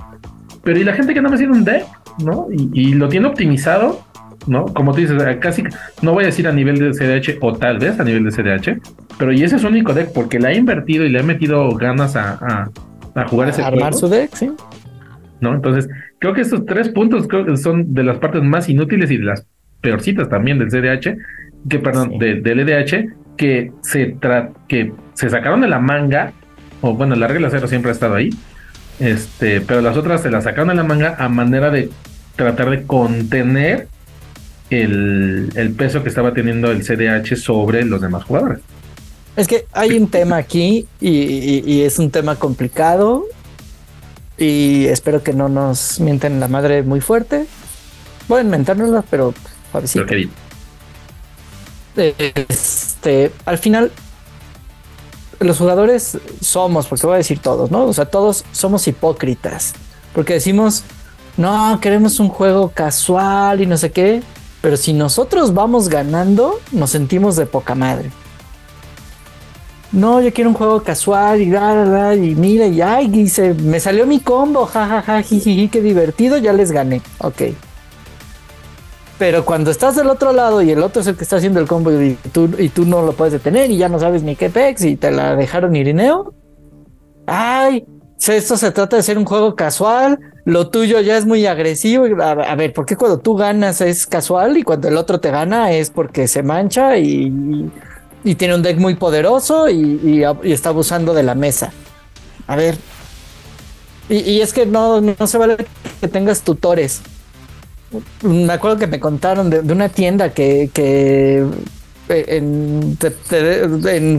[0.63, 1.85] Pero ¿y la gente que no me tiene un deck?
[2.25, 2.47] ¿No?
[2.51, 4.01] y lo tiene optimizado
[4.47, 4.65] ¿no?
[4.65, 5.63] Como tú dices, eh, casi,
[6.01, 8.81] no voy a decir a nivel de CDH o tal vez a nivel de CDH,
[9.17, 11.69] pero y ese es su único deck porque le ha invertido y le ha metido
[11.75, 12.69] ganas a,
[13.15, 14.51] a, jugar ese Armar su deck, sí.
[15.39, 15.53] ¿no?
[15.53, 15.89] Entonces,
[16.19, 19.25] creo que estos tres puntos creo que son de las partes más inútiles y de
[19.25, 19.45] las
[19.81, 21.17] peorcitas también del CDH,
[21.69, 26.31] que perdón, del EDH, que se tra que se sacaron de la manga,
[26.81, 28.29] o bueno, la regla cero siempre ha estado ahí,
[28.99, 31.89] este, pero las otras se las sacaron de la manga a manera de
[32.35, 33.87] tratar de contener
[34.71, 38.61] el, el peso que estaba teniendo el CDH sobre los demás jugadores.
[39.35, 43.25] Es que hay un tema aquí y, es un tema complicado
[44.37, 47.45] y espero que no nos mienten la madre muy fuerte.
[48.27, 49.33] Pueden mentárnosla, pero
[49.71, 50.05] suavecito.
[51.95, 53.91] Este, al final,
[55.39, 57.85] los jugadores somos, porque voy a decir todos, ¿no?
[57.85, 59.73] O sea, todos somos hipócritas.
[60.13, 60.83] Porque decimos,
[61.37, 64.21] no, queremos un juego casual y no sé qué.
[64.61, 68.11] Pero si nosotros vamos ganando, nos sentimos de poca madre
[69.91, 73.79] no, yo quiero un juego casual y da, y mira, y ay, y se, me
[73.79, 77.01] salió mi combo, jajaja, jiji, qué divertido, ya les gané.
[77.17, 77.41] Ok.
[79.19, 81.67] Pero cuando estás del otro lado y el otro es el que está haciendo el
[81.67, 84.49] combo y tú, y tú no lo puedes detener y ya no sabes ni qué
[84.49, 86.33] pex y te la dejaron irineo.
[87.27, 87.85] Ay,
[88.29, 92.05] esto se trata de ser un juego casual, lo tuyo ya es muy agresivo.
[92.21, 95.71] A, ver, ¿por qué cuando tú ganas es casual y cuando el otro te gana
[95.71, 97.71] es porque se mancha y,
[98.37, 101.71] tiene un deck muy poderoso y, está abusando de la mesa.
[102.47, 102.77] A ver.
[104.09, 105.57] Y, es que no, no se vale
[105.99, 107.01] que tengas tutores.
[108.21, 111.45] Me acuerdo que me contaron de, una tienda que, eh,
[112.09, 112.97] en,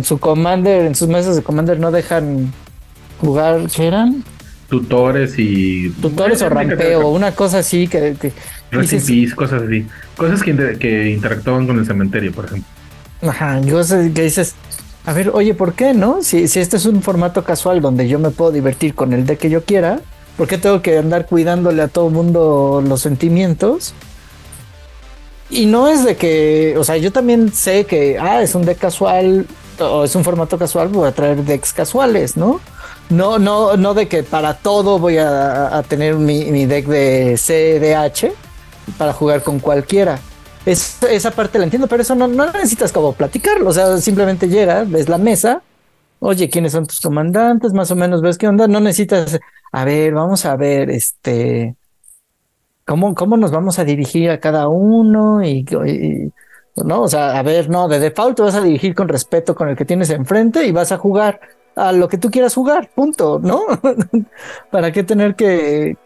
[0.05, 2.53] su commander, en sus mesas de commander no dejan
[3.23, 4.25] jugar, ¿qué eran?
[4.69, 5.91] Tutores y...
[5.91, 8.17] Tutores o rampeo, una cosa así que...
[8.21, 8.33] que
[8.71, 9.87] cosas así.
[10.17, 12.69] Cosas que, que interactúan con el cementerio, por ejemplo.
[13.23, 14.55] Ajá, sé que dices,
[15.07, 16.23] a ver, oye, ¿por qué no?
[16.23, 19.39] Si, si este es un formato casual donde yo me puedo divertir con el deck
[19.39, 20.01] que yo quiera,
[20.37, 23.95] ¿por qué tengo que andar cuidándole a todo mundo los sentimientos?
[25.51, 28.79] Y no es de que, o sea, yo también sé que, ah, es un deck
[28.79, 29.47] casual
[29.79, 32.61] o es un formato casual, voy a traer decks casuales, ¿no?
[33.13, 38.33] No, no, no de que para todo voy a, tener mi, deck de CDH
[38.97, 40.19] para jugar con cualquiera
[40.65, 43.71] esa parte la entiendo, pero eso no, no necesitas como platicarlo.
[43.71, 45.63] O sea, simplemente llegas, ves la mesa,
[46.21, 47.73] oye, ¿quiénes son tus comandantes?
[47.73, 48.69] Más o menos ves qué onda.
[48.69, 49.41] No necesitas,
[49.73, 51.75] a ver, vamos a ver, este,
[52.87, 55.65] cómo, cómo nos vamos a dirigir a cada uno y,
[56.77, 59.69] no, o sea, a ver, no, de default te vas a dirigir con respeto con
[59.69, 61.41] el que tienes enfrente y vas a jugar
[61.77, 63.63] a lo que tú quieras jugar, punto, ¿no?
[64.71, 65.97] ¿Para qué tener que,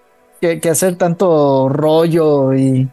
[0.41, 2.89] que hacer tanto rollo y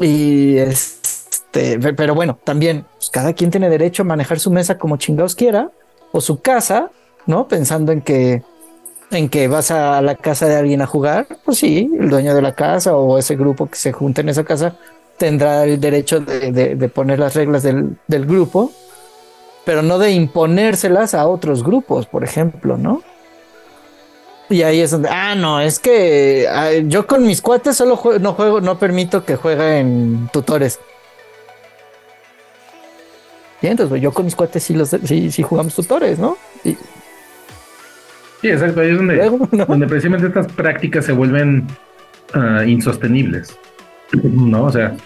[0.00, 4.96] y este, pero bueno, también pues, cada quien tiene derecho a manejar su mesa como
[4.96, 5.70] chingados quiera
[6.12, 6.90] o su casa,
[7.26, 7.48] ¿no?
[7.48, 8.42] Pensando en que
[9.10, 12.42] en que vas a la casa de alguien a jugar, pues sí, el dueño de
[12.42, 14.76] la casa o ese grupo que se junte en esa casa
[15.16, 18.70] tendrá el derecho de, poner las reglas del, del, grupo,
[19.68, 23.02] pero no de imponérselas a otros grupos, por ejemplo, ¿no?
[24.48, 28.32] Y ahí es donde, ah, no, es que ah, yo con mis cuates solo no
[28.32, 30.80] juego, no permito que jueguen tutores.
[33.60, 36.38] Y entonces, yo con mis cuates sí, los, sí, jugamos tutores, ¿no?
[36.62, 36.78] Sí,
[38.44, 41.66] exacto, ahí es donde, precisamente estas prácticas se vuelven
[42.32, 43.54] ah, insostenibles,
[44.22, 44.64] ¿no?
[44.64, 44.96] O sea,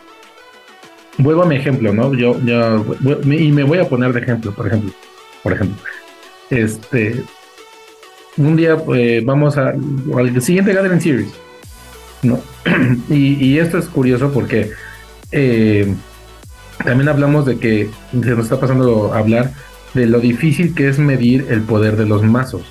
[1.19, 2.15] vuelvo a mi ejemplo, ¿no?
[2.15, 2.85] Yo, yo,
[3.25, 4.93] y me voy a poner de ejemplo, por ejemplo,
[5.43, 5.83] por ejemplo,
[6.51, 7.23] este,
[8.37, 11.33] un día eh, vamos al siguiente Gathering Series,
[12.23, 12.41] ¿no?
[13.09, 14.71] y, esto es curioso porque
[15.33, 15.95] eh,
[16.85, 19.53] también hablamos de que se nos está pasando a hablar
[19.95, 22.63] de lo difícil que es medir el poder de los mazos.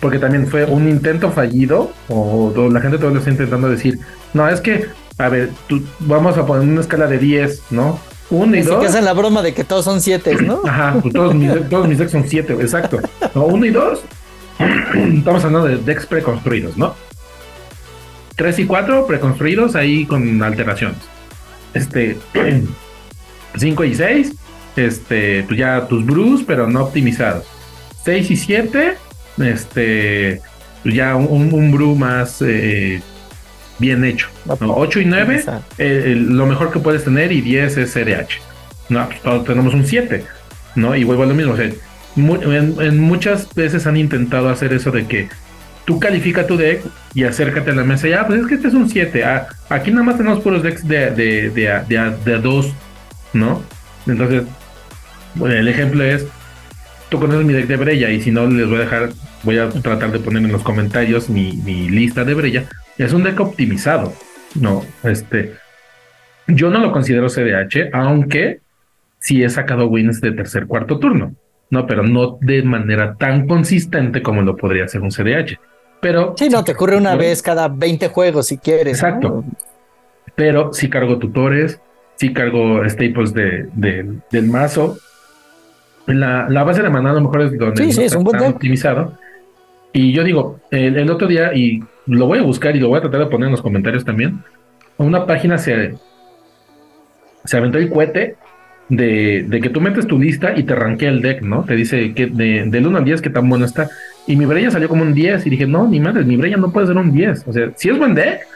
[0.00, 3.98] Porque también fue un intento fallido, o, la gente todavía está intentando decir,
[4.32, 4.86] no, es que,
[5.20, 5.50] a ver,
[6.00, 8.00] vamos a poner una escala de 10, ¿no?
[8.30, 8.80] Uno y dos.
[8.80, 10.62] que hacen la broma de que todos son 7, ¿no?
[10.64, 13.00] Ajá, pues todos, mis, todos mis decks son 7, exacto.
[13.34, 14.00] No, uno y dos
[14.94, 16.94] Estamos hablando de decks preconstruidos, ¿no?
[18.36, 20.98] 3 y 4 preconstruidos ahí con alteraciones.
[21.74, 22.18] Este
[23.56, 24.32] 5 y 6,
[24.76, 27.44] este, pues ya tus brews, pero no optimizados.
[28.04, 28.96] 6 y 7,
[29.38, 30.40] este,
[30.82, 33.02] pues ya un, un brew más eh,
[33.80, 34.28] bien hecho.
[34.46, 35.44] 8 y 9,
[35.78, 38.40] eh, lo mejor que puedes tener, y 10 es CDH.
[38.90, 40.24] No, pues tenemos un 7,
[40.76, 40.94] ¿no?
[40.94, 41.70] Y vuelvo a lo mismo, o sea,
[42.16, 45.28] en, muchas veces han intentado hacer eso de que
[45.84, 46.82] tú califica tu deck
[47.14, 49.24] y acércate a la mesa y ah, pues es que este es un 7.
[49.24, 52.72] Ah, aquí nada más tenemos puros decks de, de, de, de, 2,
[53.32, 53.62] ¿no?
[54.06, 54.44] Entonces,
[55.34, 56.26] bueno, el ejemplo es,
[57.08, 59.10] tú conoces mi deck de Breya y si no, les voy a dejar
[59.42, 62.68] voy a tratar de poner en los comentarios mi, mi lista de Breya,
[63.02, 64.12] es un deck optimizado.
[64.54, 65.54] No, este,
[66.46, 68.60] yo no lo considero CDH, aunque
[69.18, 71.34] sí he sacado wins de tercer, cuarto turno.
[71.70, 75.58] No, pero no de manera tan consistente como lo podría hacer un CDH.
[76.00, 76.34] Pero.
[76.36, 78.94] Sí, no, te ocurre una vez cada 20 juegos si quieres.
[78.94, 79.44] Exacto.
[80.34, 81.80] Pero si cargo tutores,
[82.16, 84.98] si cargo staples de, del mazo.
[86.06, 88.42] La, la, base de maná a lo mejor es donde sí, sí, es un buen
[88.42, 89.16] optimizado.
[89.92, 92.98] Y yo digo, el, el, otro día, y lo voy a buscar y lo voy
[92.98, 94.42] a tratar de poner en los comentarios también.
[94.96, 95.94] Una página se,
[97.44, 98.36] se aventó el cohete
[98.88, 101.64] de, de, que tú metes tu lista y te ranquea el deck, ¿no?
[101.64, 103.88] Te dice que de, del 1 al 10 qué tan bueno está.
[104.26, 106.72] Y mi Breya salió como un 10 y dije, no, ni madre, mi Breya no
[106.72, 107.44] puede ser un 10.
[107.46, 108.46] O sea, sí es buen deck,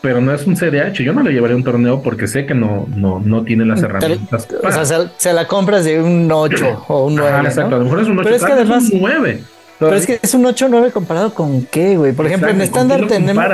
[0.00, 1.02] pero no es un CDH.
[1.02, 3.82] Yo no le llevaré a un torneo porque sé que no, no, no tiene las
[3.82, 4.48] herramientas.
[4.62, 7.30] O sea, se, la compras de un 8 o un 9.
[7.34, 9.42] Ah, exacto, a lo mejor es un 8, pero es que además, es un 9.
[9.86, 12.12] Pero es que es un 8-9 comparado con qué, güey.
[12.12, 13.44] Por ejemplo, en estándar tenemos.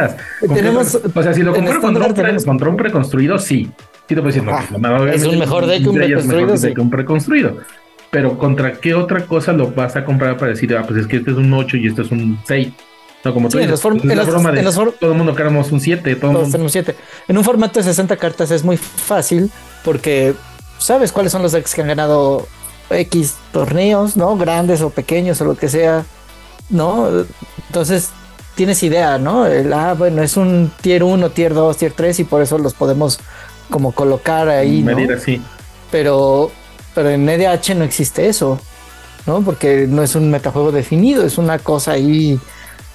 [0.40, 3.70] tenemos o sea, si lo comparo contra, un, contra un preconstruido, sí.
[4.08, 6.56] Sí te puedo decir, no, ah, es un mejor deck que un preconstruido.
[6.56, 6.74] Sí.
[6.74, 7.56] que un preconstruido.
[8.10, 11.18] Pero ¿contra qué otra cosa lo vas a comprar para decir, ah, pues es que
[11.18, 12.68] este es un 8 y este es un 6?
[13.24, 16.16] No, como tú sí, dices, en los, broma de todo el mundo queremos un 7.
[16.16, 16.64] Todo todos mundo...
[16.64, 16.94] un 7.
[17.26, 19.50] En un formato de 60 cartas es muy fácil
[19.84, 20.34] porque
[20.78, 22.46] sabes cuáles son los decks que han ganado
[22.90, 24.36] X torneos, ¿no?
[24.36, 26.04] Grandes o pequeños o lo que sea,
[26.70, 27.08] ¿no?
[27.68, 28.10] Entonces
[28.54, 29.46] tienes idea, ¿no?
[29.46, 32.74] El, ah, bueno, es un tier 1, tier 2, tier 3 y por eso los
[32.74, 33.20] podemos
[33.70, 34.82] como colocar ahí.
[34.82, 35.40] Medir así.
[35.90, 36.50] Pero,
[36.94, 38.60] pero en EDH no existe eso,
[39.26, 39.42] ¿no?
[39.42, 42.38] Porque no es un metajuego definido, es una cosa ahí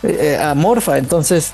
[0.04, 0.98] eh, amorfa.
[0.98, 1.54] Entonces,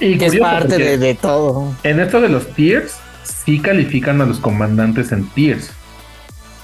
[0.00, 1.74] y es parte de, todo.
[1.82, 5.70] En esto de los tiers, sí califican a los comandantes en tiers.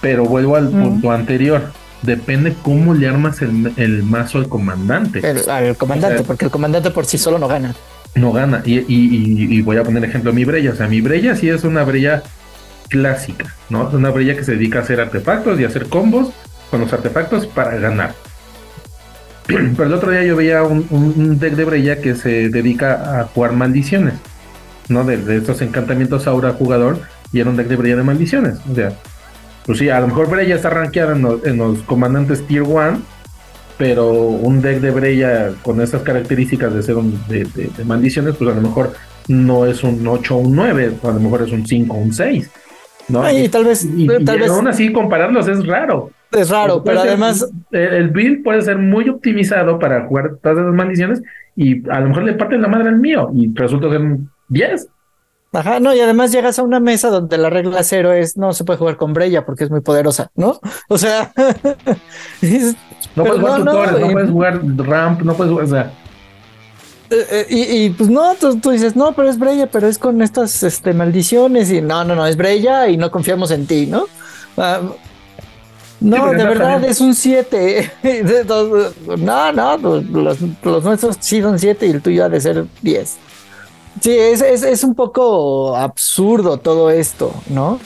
[0.01, 1.73] Pero vuelvo al punto anterior.
[2.05, 5.23] Depende cómo le armas el, mazo al comandante.
[5.27, 7.75] al comandante, porque el comandante por sí solo no gana
[8.15, 8.63] no gana.
[8.65, 10.73] Y, voy a poner ejemplo mi Brella.
[10.73, 12.23] O sea, mi Brella sí es una Brella
[12.89, 13.89] clásica, ¿no?
[13.89, 16.31] Es una Brella que se dedica a hacer artefactos y a hacer combos
[16.71, 18.15] con los artefactos para ganar.
[19.47, 23.53] Pero el otro día yo veía un, deck de Brella que se dedica a jugar
[23.53, 24.15] maldiciones,
[24.89, 25.05] ¿no?
[25.05, 27.01] De, estos encantamientos aura jugador
[27.33, 28.59] y era un deck de Brella de maldiciones.
[28.71, 28.93] O sea,
[29.67, 33.15] pues sí, a lo mejor Brella está rankeada en los, en los comandantes Tier 1
[33.77, 37.47] pero un deck de Breya con esas características de ser un, de,
[37.85, 38.93] maldiciones, pues a lo mejor
[39.29, 42.12] no es un 8 o un 9, a lo mejor es un 5 o un
[42.12, 42.51] 6.
[43.07, 43.31] ¿no?
[43.31, 46.11] y tal vez, y, tal vez aún así compararlos es raro.
[46.33, 51.23] Es raro, pero además el build puede ser muy optimizado para jugar todas esas maldiciones
[51.55, 54.89] y a lo mejor le parten la madre al mío y resulta ser un 10.
[55.55, 58.65] Ajá, no, y además llegas a una mesa donde la regla cero es no se
[58.65, 60.61] puede jugar con Breya porque es muy poderosa, ¿no?
[60.89, 61.33] O sea,
[63.15, 65.93] no puedes jugar tutores, no, puedes jugar ramp, no puedes jugar, o sea.
[67.11, 70.63] Eh, eh, y, pues no, tú, dices, no, pero es Breya, pero es con estas
[70.65, 74.07] este, maldiciones y no, no, no, es Breya y no confiamos en ti, ¿no?
[74.57, 74.81] Ah,
[76.01, 77.93] no, de verdad es un 7.
[79.19, 83.19] no, no, los, los, nuestros sí son 7 y el tuyo ha de ser 10.
[84.01, 87.78] Sí, es, es, un poco absurdo todo esto, ¿no?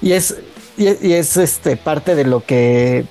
[0.00, 0.36] Y es,
[0.76, 3.04] y es, este, parte de lo que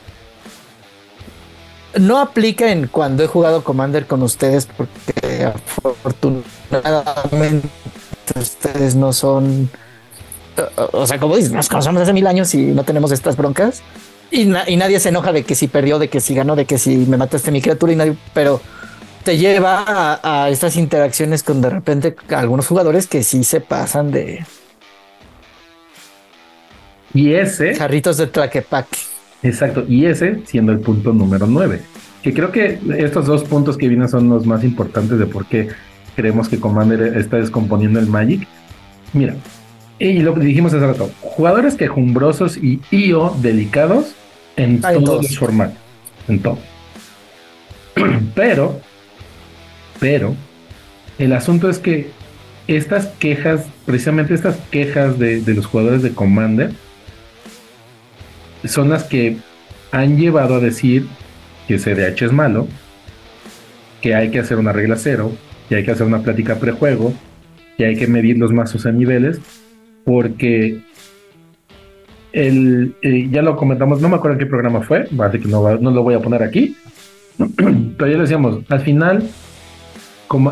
[1.97, 7.70] no aplica en cuando he jugado Commander con ustedes, porque afortunadamente
[8.39, 9.70] ustedes no son.
[10.91, 13.82] O sea, como dices, nos conocemos hace mil años y no tenemos estas broncas.
[14.32, 16.78] Y, y, nadie se enoja de que si perdió, de que si ganó, de que
[16.78, 18.18] si me mataste mi criatura y nadie.
[18.34, 18.62] Pero
[19.24, 24.46] te lleva a, estas interacciones con de repente algunos jugadores que sí se pasan de.
[27.14, 27.76] Y ese.
[27.76, 28.98] Jarritos de Tlaquepaque.
[29.44, 29.86] Exacto.
[29.88, 31.82] Y ese siendo el punto número 9.
[32.22, 35.70] Que creo que estos dos puntos que vienen son los más importantes de por qué
[36.16, 38.46] creemos que Commander está descomponiendo el Magic.
[39.14, 39.36] Mira,
[39.98, 44.14] y lo que dijimos hace rato: jugadores quejumbrosos y IO delicados
[44.56, 45.78] en todos los formatos.
[46.28, 46.60] En todo.
[48.36, 48.82] Pero
[50.00, 50.36] pero
[51.18, 52.10] el asunto es que
[52.68, 56.72] estas quejas, precisamente estas quejas de, los jugadores de Commander,
[58.64, 59.38] son las que
[59.91, 61.08] han llevado a decir
[61.68, 62.68] que CDH es malo,
[64.02, 65.32] que hay que hacer una regla cero,
[65.68, 67.14] que hay que hacer una plática prejuego,
[67.78, 69.39] que hay que medir los mazos a niveles,
[70.06, 70.80] porque
[72.32, 75.76] el, eh, ya lo comentamos, no me acuerdo en qué programa fue, así que no,
[75.76, 76.76] lo voy a poner aquí,
[77.97, 79.24] pero ya decíamos, al final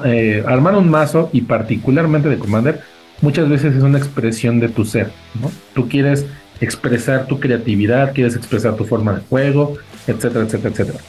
[0.06, 2.82] eh, armar un mazo y particularmente de Commander
[3.22, 5.12] muchas veces es una expresión de tu ser,
[5.42, 5.52] ¿no?
[5.74, 6.26] Tú quieres
[6.62, 11.00] expresar tu creatividad, quieres expresar tu forma de juego, etcétera, etcétera, etcétera.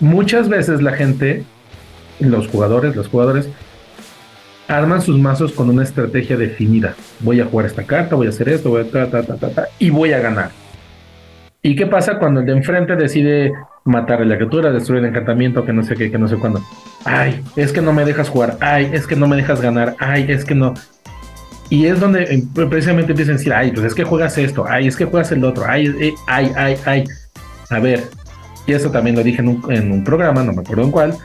[0.00, 1.44] muchas veces la gente,
[2.20, 3.48] los jugadores, los jugadores,
[4.68, 6.94] arman sus mazos con una estrategia definida.
[7.20, 9.68] Voy a jugar esta carta, voy a hacer esto, voy a ta, ta, ta, ta,
[9.78, 10.50] y voy a ganar.
[11.62, 13.52] ¿Y qué pasa cuando el de enfrente decide
[13.84, 16.62] matar a la criatura, destruir el encantamiento, que no sé qué, que no sé cuándo?
[17.04, 18.56] Ay, es que no me dejas jugar.
[18.60, 19.96] Ay, es que no me dejas ganar.
[19.98, 20.74] Ay, es que no.
[21.72, 24.88] Y es donde eh, precisamente empiezan a decir, ay, pues es que juegas esto, ay,
[24.88, 27.04] es que juegas el otro, ay, eh, ay, ay, ay.
[27.70, 28.10] A ver,
[28.66, 31.16] y eso también lo dije en un, en programa, no me acuerdo en cuál,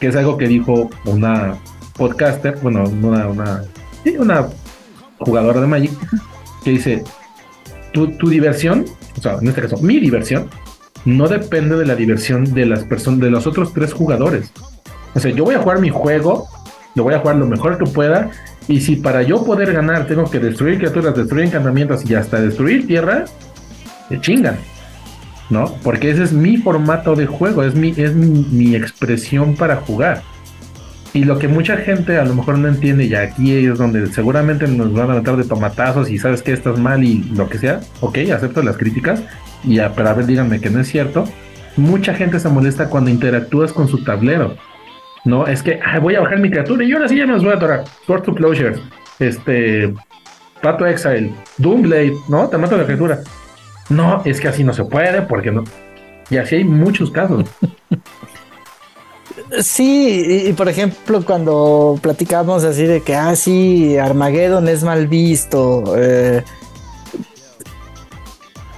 [0.00, 1.54] que es algo que dijo una
[1.96, 3.62] podcaster, bueno, una, una,
[4.18, 4.48] una
[5.18, 5.92] jugadora de Magic,
[6.64, 7.04] que dice,
[7.92, 8.84] tu, tu diversión,
[9.16, 10.48] o sea, en este caso, mi diversión,
[11.04, 14.52] no depende de la diversión de las personas, de los otros tres jugadores.
[15.14, 16.48] O sea, yo voy a jugar mi juego,
[16.94, 18.30] lo voy a jugar lo mejor que pueda,
[18.68, 22.86] y si para yo poder ganar tengo que destruir criaturas, destruir encantamientos y hasta destruir
[22.86, 23.24] tierra,
[24.08, 24.56] se chingan.
[25.50, 25.74] ¿No?
[25.82, 30.22] Porque ese es mi formato de juego, es mi, es mi expresión para jugar.
[31.14, 34.66] Y lo que mucha gente a lo mejor no entiende, y aquí es donde seguramente
[34.66, 37.80] nos van a meter de tomatazos y sabes que estás mal y lo que sea,
[38.00, 39.22] ok, acepto las críticas,
[39.64, 41.24] y a, pero a ver, díganme que no es cierto.
[41.76, 44.56] Mucha gente se molesta cuando interactúas con su tablero.
[45.24, 47.52] No, es que voy a bajar mi criatura y ahora sí ya me los voy
[47.52, 47.84] a atorar.
[48.06, 48.74] Sword to Closure,
[49.18, 49.94] este,
[50.60, 52.48] Pato Exile, Doomblade, ¿no?
[52.48, 53.20] Te mato la criatura.
[53.88, 55.64] No, es que así no se puede, porque no.
[56.30, 57.44] Y así hay muchos casos.
[59.60, 65.94] Sí, y por ejemplo, cuando platicamos así de que, ah, sí, Armageddon es mal visto,
[65.96, 66.42] eh,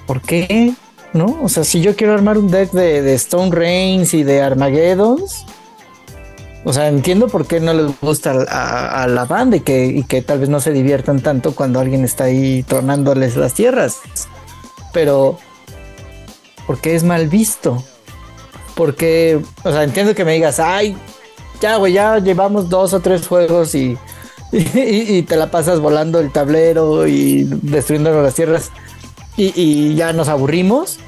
[0.06, 0.74] ¿por qué?
[1.12, 1.38] ¿No?
[1.42, 5.46] O sea, si yo quiero armar un deck de, Stone Reigns y de Armageddons,
[6.64, 10.22] o sea, entiendo por qué no les gusta a, la banda y que, y que
[10.22, 13.98] tal vez no se diviertan tanto cuando alguien está ahí tronándoles las tierras.
[14.92, 15.38] Pero,
[16.66, 17.84] ¿por qué es mal visto?
[18.74, 20.96] Porque, o sea, entiendo que me digas, ay,
[21.60, 23.96] ya, güey, ya llevamos dos o tres juegos y,
[24.52, 28.70] y, te la pasas volando el tablero y destruyendo las tierras
[29.36, 30.98] y, ya nos aburrimos,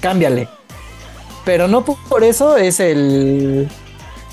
[0.00, 0.48] cámbiale.
[1.44, 3.68] Pero no por eso es el,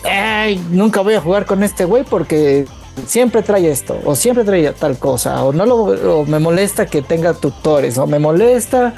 [0.03, 2.65] ay, nunca voy a jugar con este güey porque
[3.05, 7.33] siempre trae esto, o siempre trae tal cosa, o no lo, me molesta que tenga
[7.33, 8.93] tutores, o me molesta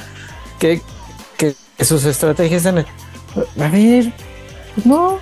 [0.59, 0.81] que,
[1.37, 2.85] que sus estrategias el,
[3.59, 4.11] a ver,
[4.83, 5.19] no.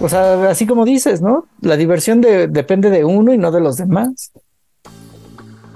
[0.00, 1.46] O sea, así como dices, ¿no?
[1.60, 4.32] La diversión depende de uno y no de los demás.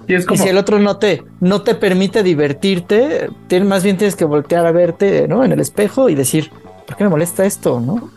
[0.07, 3.28] Y, si el otro no te, no te permite divertirte,
[3.64, 5.44] más bien tienes que voltear a verte, ¿no?
[5.44, 6.50] En el espejo y decir,
[6.86, 8.11] ¿por qué me molesta esto, no?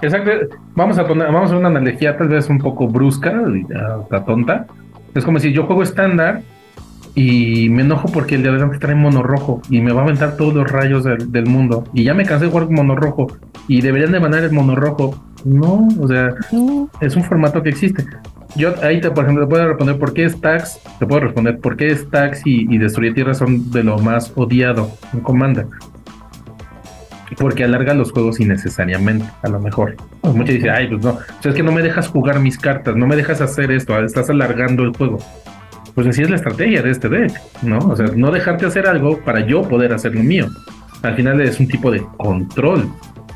[0.00, 0.30] Exacto.
[0.74, 3.64] Vamos a poner, vamos a hacer una analogía tal vez un poco brusca, y
[4.24, 4.66] tonta.
[5.14, 6.42] Es como si yo juego estándar
[7.14, 10.36] y me enojo porque el de adelante trae mono rojo y me va a aventar
[10.36, 11.84] todos los rayos del, mundo.
[11.92, 13.26] Y ya me cansé de jugar con mono rojo
[13.68, 15.22] y deberían de mandar el mono rojo.
[15.44, 16.34] No, o sea,
[17.00, 18.06] es un formato que existe.
[18.54, 21.76] Yo ahí, te, por ejemplo, te puedo responder por qué Stacks, te puedo responder por
[21.76, 25.66] qué Stacks y, y Destruir Tierra son de lo más odiado en Commander.
[27.38, 29.96] Porque alarga los juegos innecesariamente, a lo mejor.
[30.22, 32.94] Muchos dicen, ay, pues no, o sea, es que no me dejas jugar mis cartas,
[32.94, 35.18] no me dejas hacer esto, estás alargando el juego
[35.94, 37.32] pues así es la estrategia de este deck,
[37.62, 37.78] ¿no?
[37.78, 40.46] O sea, no dejarte hacer algo para yo poder hacer lo mío.
[41.02, 42.88] Al final es un tipo de control,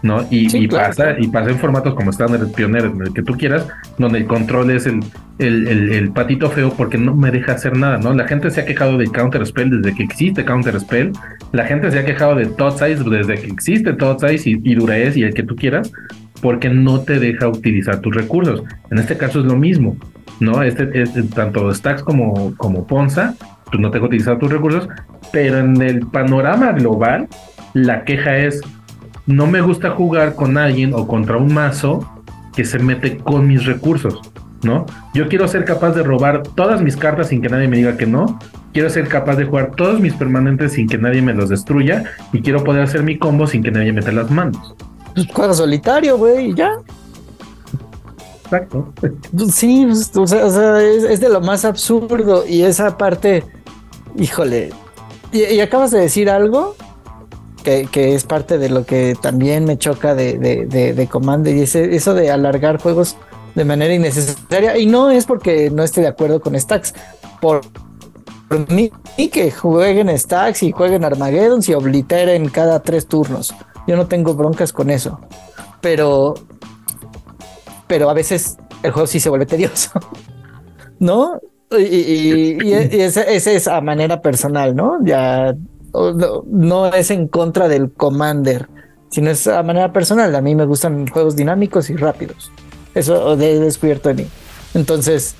[0.07, 0.27] ¿no?
[0.31, 3.67] Y, pasa, y pasa en formatos como estándar, pioneros, el que tú quieras,
[3.99, 5.03] donde el control es el,
[5.39, 8.15] el, patito feo porque no me deja hacer nada, ¿no?
[8.15, 11.13] La gente se ha quejado de Counter Spell desde que existe Counter Spell,
[11.53, 14.75] la gente se ha quejado de Tot Size desde que existe Tot Size y, y
[14.75, 15.93] Duraes y el que tú quieras,
[16.41, 18.63] porque no te deja utilizar tus recursos.
[18.91, 19.97] En este caso es lo mismo.
[20.41, 20.63] ¿no?
[20.63, 23.35] Este, es tanto Stacks como, como Ponza,
[23.67, 24.89] pues no tengo utilizado tus recursos,
[25.33, 27.29] pero en el panorama global,
[27.75, 28.61] la queja es,
[29.27, 32.09] no me gusta jugar con alguien o contra un mazo
[32.55, 34.21] que se mete con mis recursos,
[34.63, 34.87] ¿no?
[35.15, 38.07] Yo quiero ser capaz de robar todas mis cartas sin que nadie me diga que
[38.07, 38.39] no,
[38.73, 42.41] quiero ser capaz de jugar todos mis permanentes sin que nadie me los destruya y
[42.41, 44.75] quiero poder hacer mi combo sin que nadie meta las manos.
[45.15, 46.73] Pues juega solitario, güey, y ya.
[48.45, 48.93] Exacto.
[49.51, 53.45] Sí, pues, o sea, es, de lo más absurdo y esa parte,
[54.17, 54.71] híjole,
[55.33, 56.77] y, acabas de decir algo
[57.67, 62.15] que, es parte de lo que también me choca de, de, de, Commander y eso
[62.15, 63.17] de alargar juegos
[63.57, 66.95] de manera innecesaria y no es porque no esté de acuerdo con Stacks,
[67.41, 67.63] por,
[68.69, 68.91] mí
[69.33, 73.53] que jueguen Stacks y jueguen Armageddon y obliteren cada tres turnos.
[73.89, 75.21] Yo no tengo broncas con eso.
[75.81, 76.35] Pero
[77.89, 79.91] pero a veces el juego sí se vuelve tedioso,
[80.99, 81.41] ¿no?
[81.77, 85.05] Y, y, esa, es a manera personal, ¿no?
[85.05, 85.57] Ya
[85.93, 88.69] no, es en contra del Commander,
[89.11, 90.35] sino es a manera personal.
[90.35, 92.51] A mí me gustan juegos dinámicos y rápidos.
[92.95, 94.27] Eso he descubierto en mí.
[94.75, 95.35] Entonces,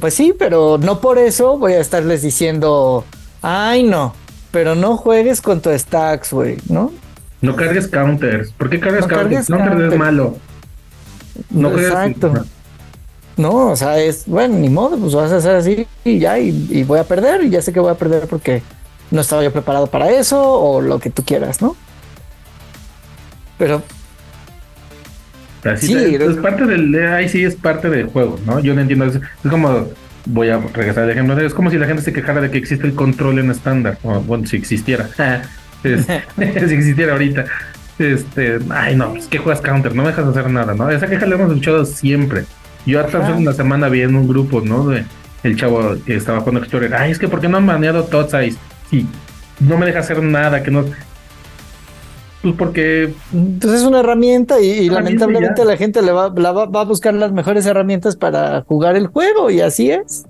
[0.00, 3.04] pues sí, pero no por eso voy a estarles diciendo,
[3.42, 4.14] ay no,
[4.50, 6.92] pero no juegues con tu stacks, güey, ¿no?
[7.40, 8.52] No cargues counters.
[8.52, 9.46] ¿Por qué cargas counters?
[9.46, 10.36] Counters es malo.
[11.50, 12.32] No Exacto.
[13.36, 16.84] No, o sea, es bueno, ni modo, pues vas a hacer así y ya, y,
[16.84, 18.62] voy a perder, y ya sé que voy a perder porque
[19.10, 21.76] no estaba yo preparado para eso, o lo que tú quieras, ¿no?
[23.58, 23.82] Pero.
[25.76, 26.94] sí, es, parte del.
[27.12, 28.60] Ahí sí es parte del juego, ¿no?
[28.60, 29.04] Yo no entiendo.
[29.06, 29.88] Es, es como.
[30.26, 31.38] Voy a regresar al ejemplo.
[31.40, 33.98] Es como si la gente se quejara de que existe el control en estándar.
[34.02, 35.08] bueno, si existiera.
[35.82, 35.90] si
[36.74, 37.46] existiera ahorita.
[37.98, 40.88] Este, ay, no, es que juegas counter, no me dejas hacer nada, ¿no?
[40.88, 42.44] Esa queja la hemos escuchado siempre.
[42.86, 44.88] Yo hasta hace una semana vi en un grupo, ¿no?
[44.88, 45.04] De
[45.42, 46.94] el chavo que estaba jugando Explorer.
[46.94, 48.58] Ay, es que ¿por qué no han baneado Tot Size?
[48.90, 49.06] Sí,
[49.60, 50.84] no me deja hacer nada, que no.
[52.42, 53.12] Pues porque.
[53.32, 57.66] Entonces es una herramienta y, lamentablemente la gente le va, va, a buscar las mejores
[57.66, 60.26] herramientas para jugar el juego y así es.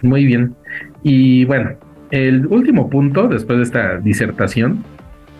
[0.00, 0.54] Muy bien.
[1.02, 1.72] Y bueno,
[2.10, 4.84] el último punto después de esta disertación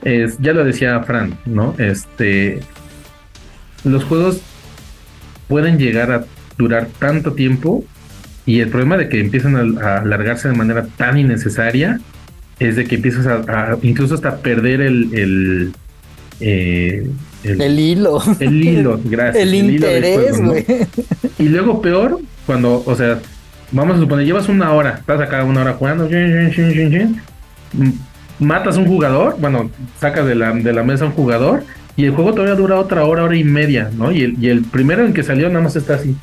[0.02, 1.74] es, ya lo decía Fran, ¿no?
[1.78, 2.60] Este,
[3.84, 4.42] los juegos
[5.48, 6.24] pueden llegar a
[6.58, 7.84] durar tanto tiempo
[8.44, 12.00] y el problema de que empiezan a, alargarse de manera tan innecesaria
[12.58, 15.72] es de que empiezas a, incluso hasta perder el el,
[16.40, 17.06] eh,
[17.44, 18.20] el, hilo.
[18.40, 19.42] El hilo, gracias.
[19.42, 20.64] El, interés, güey.
[21.38, 23.20] Y luego peor, cuando, o sea,
[23.70, 26.08] vamos a suponer, llevas una hora, estás acá una hora jugando,
[28.38, 29.70] matas un jugador, bueno,
[30.00, 31.64] sacas de la, de la mesa un jugador
[31.96, 34.12] y el juego todavía dura otra hora, hora y media, ¿no?
[34.12, 36.16] Y el, y el primero en que salió nada más está así.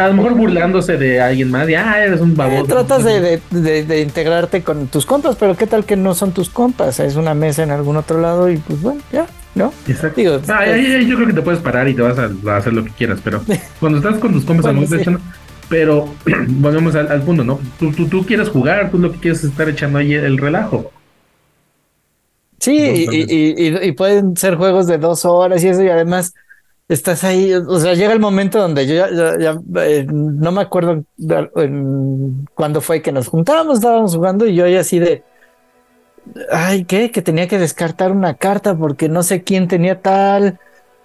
[0.00, 2.64] A lo mejor burlándose de alguien más, y ah, eres un baboso.
[2.64, 7.00] tratas de, de, integrarte con tus compas, pero qué tal que no son tus compas,
[7.00, 9.72] es una mesa en algún otro lado y pues bueno, ya, ¿no?
[9.86, 10.20] Exacto.
[10.48, 13.20] Ah, yo creo que te puedes parar y te vas a, hacer lo que quieras,
[13.22, 13.42] pero
[13.80, 15.04] cuando estás con tus compas, bueno, sí.
[15.68, 16.08] pero
[16.48, 17.60] volvemos al, al, punto, ¿no?
[17.78, 20.90] Tú, tú, tú quieres jugar, tú lo que quieres es estar echando ahí el relajo.
[22.60, 26.34] Sí, y, pueden ser juegos de dos horas y eso, y además
[26.90, 29.06] estás ahí, o sea, llega el momento donde yo
[29.38, 31.04] ya, eh, no me acuerdo
[32.54, 35.22] cuándo fue que nos juntábamos, estábamos jugando y yo ya así de,
[36.50, 37.12] ay, ¿qué?
[37.12, 40.58] Que tenía que descartar una carta porque no sé quién tenía tal.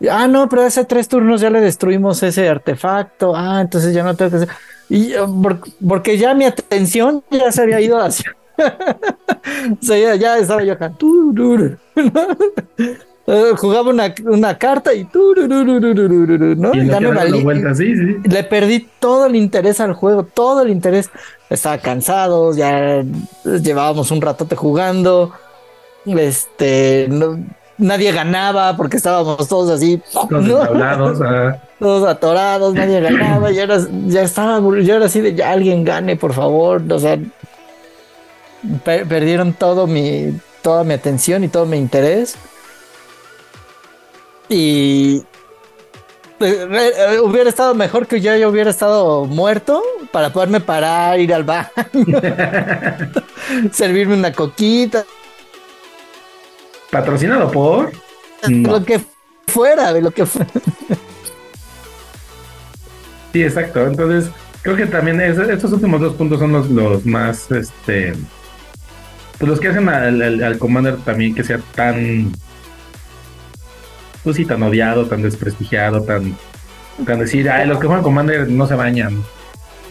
[0.10, 3.36] Ah, no, pero hace tres turnos ya le destruimos ese artefacto.
[3.36, 4.50] Ah, entonces ya no tengo que hacer.
[4.90, 5.20] Y eh,
[5.88, 10.94] porque ya mi atención ya se había ido hacia o sea, ya, estaba yo acá.
[13.58, 15.08] Jugaba una, una carta y,
[16.56, 16.74] ¿no?
[16.76, 17.12] ya me
[18.24, 21.10] Le perdí todo el interés al juego, todo el interés.
[21.50, 23.04] Estaba cansado, ya
[23.44, 25.32] llevábamos un ratote jugando.
[26.06, 27.10] Este,
[27.80, 30.00] nadie ganaba porque estábamos todos así.
[31.80, 33.52] Todos atorados, nadie ganaba.
[33.52, 36.84] Y ahora ya estaba, yo era así de ya alguien gane, por favor.
[36.92, 37.18] O sea,
[38.84, 42.38] perdieron todo mi, toda mi atención y todo mi interés.
[44.50, 45.24] Y
[46.40, 49.82] eh, eh, hubiera estado mejor que yo ya hubiera estado muerto
[50.12, 51.70] para poderme parar, ir al baño,
[53.72, 55.06] servirme una coquita.
[56.92, 57.92] Patrocinado por
[58.48, 59.02] lo que
[59.48, 60.52] fuera, de lo que fuera.
[63.34, 63.86] Sí, exacto.
[63.86, 64.32] Entonces,
[64.62, 68.14] creo que también estos últimos dos puntos son los, los más este
[69.38, 72.32] pues los que hacen al, Commander también que sea tan,
[74.26, 76.36] pues sí, tan odiado, tan desprestigiado, tan,
[77.06, 79.24] tan decir, ay, los que juegan Commander no se bañan.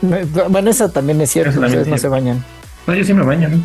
[0.03, 2.45] Bueno, eso también es cierto, ustedes no se bañan.
[2.87, 3.49] No, yo sí me baño.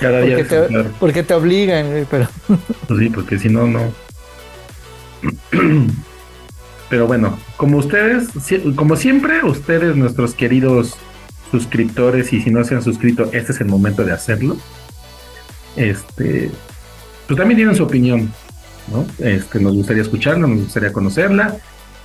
[0.00, 2.26] Cada día porque, te, porque te obligan, pero.
[2.88, 3.92] Pues sí, porque si no, no.
[6.88, 8.30] Pero bueno, como ustedes,
[8.74, 10.96] como siempre, ustedes, nuestros queridos
[11.52, 14.56] suscriptores y si no se han suscrito, este es el momento de hacerlo.
[15.76, 16.50] Este,
[17.30, 18.28] pues también tienen su opinión,
[18.90, 19.06] ¿no?
[19.24, 21.58] Este, nos gustaría escucharla, nos gustaría conocerla.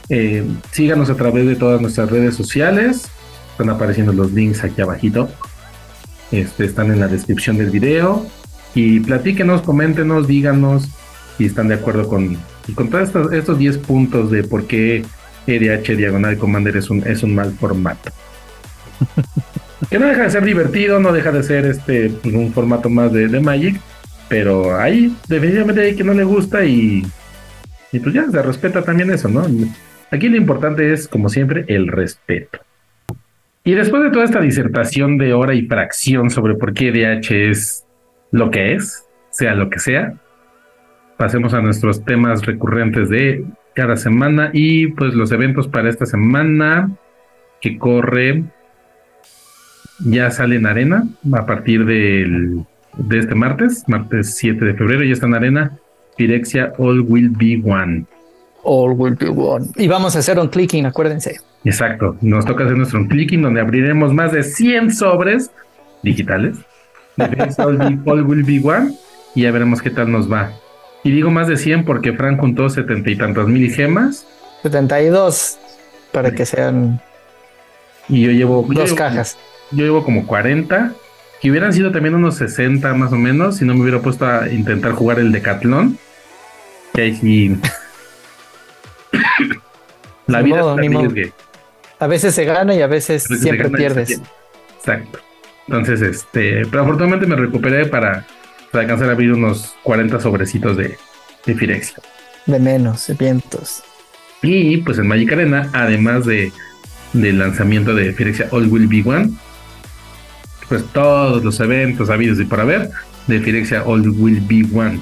[0.07, 3.10] Eh, síganos a través de todas nuestras redes sociales.
[3.49, 5.27] Están apareciendo los links aquí abajito.
[6.30, 8.23] Este, están en la descripción del video.
[8.76, 10.89] Y platíquenos, coméntenos, díganos
[11.39, 12.38] si están de acuerdo con,
[12.76, 15.03] con todos estos, estos 10 puntos de por qué
[15.47, 18.11] EDH Diagonal Commander es un, es un mal formato.
[19.89, 23.27] que no deja de ser divertido, no deja de ser este un formato más de,
[23.39, 23.81] Magic,
[24.27, 27.06] pero hay definitivamente hay que no le gusta y,
[27.91, 29.45] y pues ya se respeta también eso, ¿no?
[30.11, 32.60] Aquí lo importante es, como siempre, el respeto.
[33.64, 37.85] Y después de toda esta disertación de hora y fracción sobre por qué DH es
[38.31, 40.14] lo que es, sea lo que sea,
[41.18, 43.43] pasemos a nuestros temas recurrentes de
[43.73, 46.91] cada semana y pues los eventos para esta semana
[47.61, 48.43] que corre
[49.99, 51.03] ya sale en arena
[51.34, 52.65] a partir del,
[52.97, 55.72] de este martes, martes 7 de febrero, ya está en arena
[56.17, 58.05] Pirexia All Will Be One.
[58.67, 59.67] All will be one.
[59.76, 61.39] Y vamos a hacer un clicking, acuérdense.
[61.65, 65.51] Exacto, nos toca hacer nuestro clicking donde abriremos más de 100 sobres
[66.01, 66.57] digitales.
[67.17, 68.93] de All, Be- All Will Be One
[69.35, 70.51] y ya veremos qué tal nos va.
[71.03, 74.26] Y digo más de 100 porque Frank juntó setenta y tantas mil gemas
[74.63, 75.59] 72
[76.11, 76.99] para que sean
[78.09, 79.38] y yo llevo yo dos llevo- cajas.
[79.72, 80.91] Yo llevo como 40,
[81.41, 84.49] que hubieran sido también unos 60 más o menos, si no me hubiera puesto a
[84.49, 85.97] intentar jugar el Decatlón.
[86.93, 87.57] Que ahí sí.
[90.27, 91.33] La vida modo, arriesgue.
[91.99, 94.07] A veces se gana y a veces A veces se siempre pierdes.
[94.07, 94.23] pierde.
[94.79, 95.19] Exacto.
[95.67, 98.25] Entonces, este, pero afortunadamente me recuperé para,
[98.71, 100.97] para alcanzar a abrir unos 40 sobrecitos de,
[101.45, 101.97] de Firexia.
[102.45, 103.83] De menos, de vientos.
[104.41, 106.51] Y pues en Magic Arena, además de
[107.13, 109.31] del lanzamiento de Firexia All Will Be One,
[110.67, 112.89] pues todos los eventos habidos y por haber
[113.27, 114.99] de Firexia All Will Be One.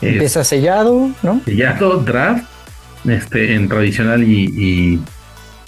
[0.00, 1.40] Empieza sellado, ¿no?
[1.44, 2.44] sellado, draft,
[3.06, 5.00] este, en tradicional y, y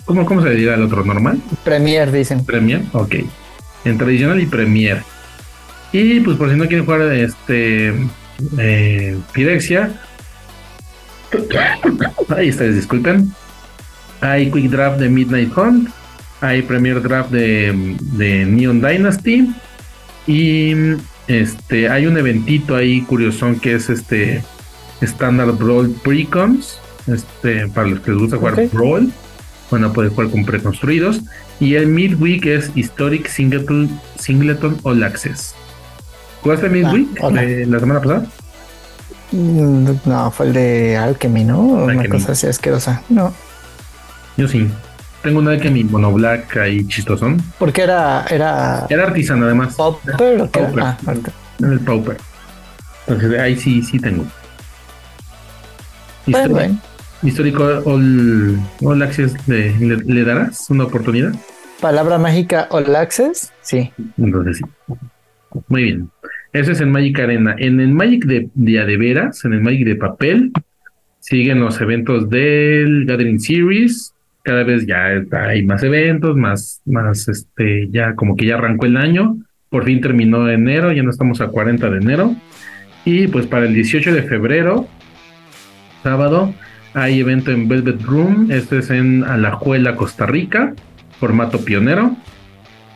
[0.05, 1.05] ¿cómo, ¿cómo se dirá el otro?
[1.05, 1.41] ¿Normal?
[1.65, 2.45] Premier, dicen.
[2.45, 3.17] Premier, ok.
[3.85, 5.03] En tradicional y Premier.
[5.93, 7.95] Y pues por si no quieren jugar este
[8.59, 9.91] eh, Firexia.
[12.37, 13.33] Ahí ustedes disculpen.
[14.21, 15.89] Hay Quick Draft de Midnight Hunt.
[16.41, 19.55] Hay Premier Draft de, de Neon Dynasty.
[20.27, 20.73] Y
[21.29, 24.43] este hay un eventito ahí curiosón que es este
[25.01, 26.79] Standard Brawl Precons.
[27.07, 28.73] Este, para los que les gusta jugar Ok.
[28.73, 29.13] Brawl.
[29.71, 31.21] Van a poder jugar con preconstruidos.
[31.61, 35.55] Y el Midweek es Historic Singleton, Singleton All Access.
[36.43, 37.43] ¿Jugaste Midweek hola.
[37.43, 38.27] de la semana pasada?
[39.33, 41.61] Mm, No, fue el de Alchemy, ¿no?
[41.61, 43.03] Una cosa así asquerosa.
[43.11, 43.33] No,
[44.37, 44.69] Yo sí.
[45.23, 47.43] Tengo una de que mi monoblack ahí chistosón.
[47.59, 49.75] porque era, era Era artesano además.
[49.75, 50.61] Popper o qué?
[50.61, 50.83] Pauper.
[50.83, 50.97] Ah.
[51.59, 52.17] Era el Pauper.
[53.07, 54.25] Entonces ahí sí, sí tengo.
[56.27, 56.79] Histórico, bueno.
[57.23, 61.33] histórico All, All Access le, le- le darás una oportunidad.
[61.81, 63.91] Palabra mágica All Access, sí.
[64.19, 64.95] Entonces sí.
[65.69, 66.11] Muy bien.
[66.53, 67.55] Eso es en Magic Arena.
[67.59, 70.53] En el Magic de, de a de veras, en el Magic de papel,
[71.21, 74.15] siguen los eventos del Gathering Series.
[74.43, 75.07] Cada vez ya
[75.47, 79.37] hay más eventos, más, más, este, ya como que ya arrancó el año.
[79.69, 82.35] Por fin terminó enero, ya no estamos a 40 de enero.
[83.05, 84.89] Y pues para el 18 de febrero,
[86.03, 86.55] sábado,
[86.95, 88.51] hay evento en Velvet Room.
[88.51, 90.75] Este es en Alajuela, Costa Rica,
[91.19, 92.17] formato pionero.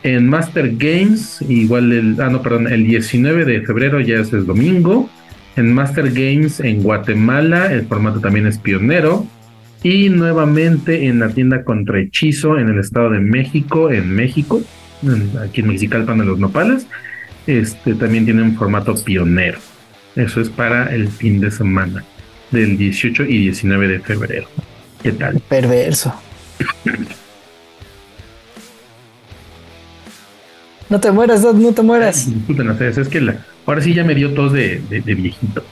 [0.02, 5.08] En Master Games, igual el, ah, no, perdón, el 19 de febrero ya es domingo.
[5.56, 9.26] En Master Games en Guatemala, el formato también es pionero.
[9.85, 14.61] Y nuevamente en la tienda contra hechizo en el Estado de México, en México,
[15.02, 16.86] en- aquí en Mexicalpan de los Nopales,
[17.47, 19.59] este también tiene un formato pionero.
[20.16, 22.02] Eso es para el fin de semana
[22.51, 24.48] del 18 y 19 de febrero.
[25.02, 25.39] ¿Qué tal?
[25.48, 26.15] Perverso.
[30.89, 32.32] No te mueras, Dot, no te mueras.
[32.32, 35.62] Disculpen ustedes, es que la- ahora sí ya me dio tos de, de- de viejito.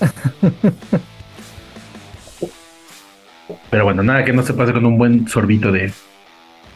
[3.70, 5.92] Pero bueno, nada que no se pase con un buen sorbito de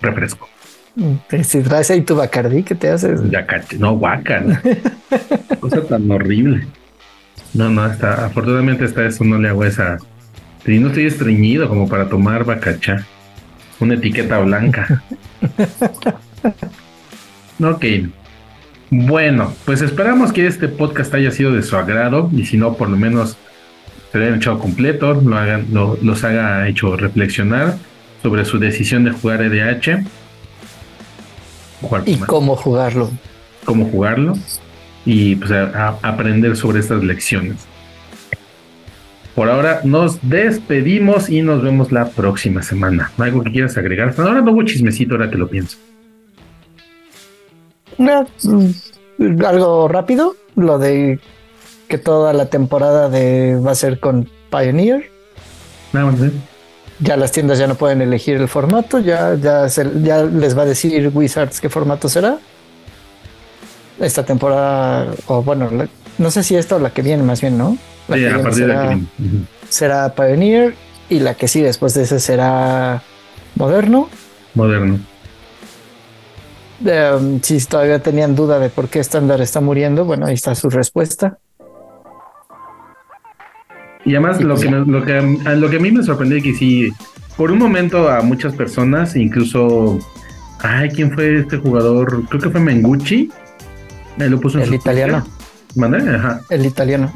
[0.00, 0.48] refresco.
[1.42, 3.20] Si traes ahí tu Bacardí, ¿qué te haces?
[3.30, 4.60] Ya caché, no, guacal.
[5.60, 6.66] Cosa tan horrible.
[7.54, 9.98] No, no, hasta, afortunadamente hasta eso no le hago esa.
[10.66, 13.06] Y no estoy estreñido como para tomar bacachá.
[13.78, 15.02] Una etiqueta blanca.
[17.60, 17.84] ok.
[18.90, 22.90] Bueno, pues esperamos que este podcast haya sido de su agrado y si no, por
[22.90, 23.36] lo menos
[24.12, 27.76] se lo hayan echado completo, lo hagan, lo- los haga hecho reflexionar
[28.22, 30.04] sobre su decisión de jugar EDH.
[31.80, 33.10] Jugar Y cómo jugarlo.
[33.64, 34.34] cómo jugarlo
[35.06, 37.56] y pues a- a aprender sobre estas lecciones.
[39.34, 43.12] Por ahora nos despedimos y nos vemos la próxima semana.
[43.16, 44.08] ¿Algo que quieras agregar?
[44.10, 45.78] Hasta ahora no hubo chismecito ahora que lo pienso.
[47.96, 51.18] No, mm, algo rápido, lo de
[51.90, 55.10] que toda la temporada de va a ser con Pioneer.
[55.92, 56.30] ¿eh?
[57.00, 60.62] Ya las tiendas ya no pueden elegir el formato, ya, ya, se- ya les va
[60.62, 62.38] a decir Wizards qué formato será.
[63.98, 65.88] Esta temporada, o bueno, la-
[66.18, 67.76] no sé si esta o la que viene, más bien, ¿no?
[68.08, 69.00] La Sí, que a viene partir de será, aquí.
[69.18, 69.36] Ujú.
[69.68, 70.74] será Pioneer
[71.08, 73.02] y la que sí después de ese será
[73.56, 74.08] Moderno.
[74.54, 75.00] Moderno.
[76.82, 80.70] Um, si todavía tenían duda de por qué estándar está muriendo, bueno, ahí está su
[80.70, 81.38] respuesta.
[84.04, 85.14] Y además lo, pues que, lo, que,
[85.44, 86.90] a lo que a mí me sorprendió es que sí,
[87.36, 89.98] por un momento a muchas personas, incluso,
[90.60, 92.24] ay, ¿quién fue este jugador?
[92.28, 93.30] Creo que fue Mengucci.
[94.18, 95.26] Lo puso en El italiano.
[95.74, 95.98] ¿Mande?
[96.14, 96.40] Ajá.
[96.50, 97.12] El italiano.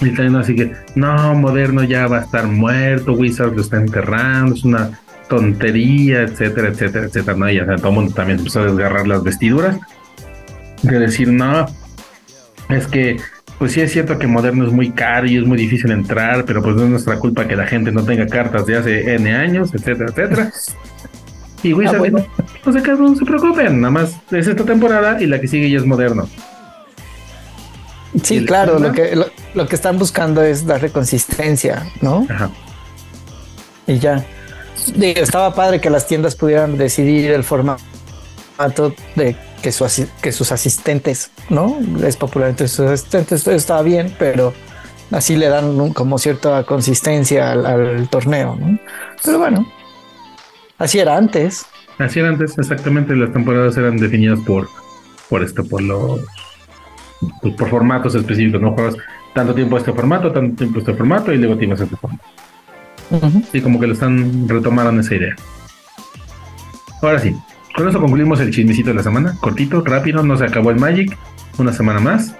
[0.00, 4.54] El italiano, así que, no, Moderno ya va a estar muerto, Wizards lo está enterrando,
[4.54, 7.36] es una tontería, etcétera, etcétera, etcétera.
[7.36, 9.76] No, y o sea, todo el mundo también empezó a desgarrar las vestiduras.
[10.82, 11.66] De decir, no,
[12.68, 13.16] es que,
[13.58, 16.62] pues sí es cierto que Moderno es muy caro y es muy difícil entrar, pero
[16.62, 19.74] pues no es nuestra culpa que la gente no tenga cartas de hace N años,
[19.74, 20.52] etcétera, etcétera.
[21.60, 22.26] Y Wizards, Ah, bueno.
[22.64, 25.78] no, se, no se preocupen, nada más es esta temporada y la que sigue ya
[25.78, 26.28] es Moderno.
[28.14, 32.24] ¿Y Sí, claro, lo que, lo, lo que están buscando es darle consistencia, ¿no?
[32.30, 32.50] Ajá.
[33.88, 34.24] Y ya.
[34.94, 37.82] Digo, estaba padre que las tiendas pudieran decidir el formato
[39.16, 39.84] de que, su
[40.22, 41.78] que sus asistentes, ¿no?
[42.04, 44.52] Es popular entre sus asistentes, estaba bien, pero
[45.10, 48.78] así le dan un- como cierta consistencia al, al torneo, ¿no?
[49.24, 49.66] Pero bueno,
[50.78, 51.66] así era antes.
[51.98, 54.68] Así era antes, exactamente, las temporadas eran definidas por,
[55.28, 56.20] por esto, por los
[57.42, 58.94] pues, por formatos específicos, no juegas
[59.34, 62.22] tanto tiempo este formato, tanto tiempo este formato y luego tienes este formato.
[63.50, 65.34] Sí, como que lo están retomando esa idea.
[67.00, 67.34] Ahora sí,
[67.78, 71.16] con eso concluimos el chismecito de la semana, cortito, rápido, no se acabó el Magic,
[71.58, 72.34] una semana más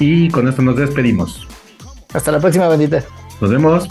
[0.00, 1.46] y con esto nos despedimos.
[2.12, 3.04] Hasta la próxima, bandita.
[3.40, 3.88] Nos vemos.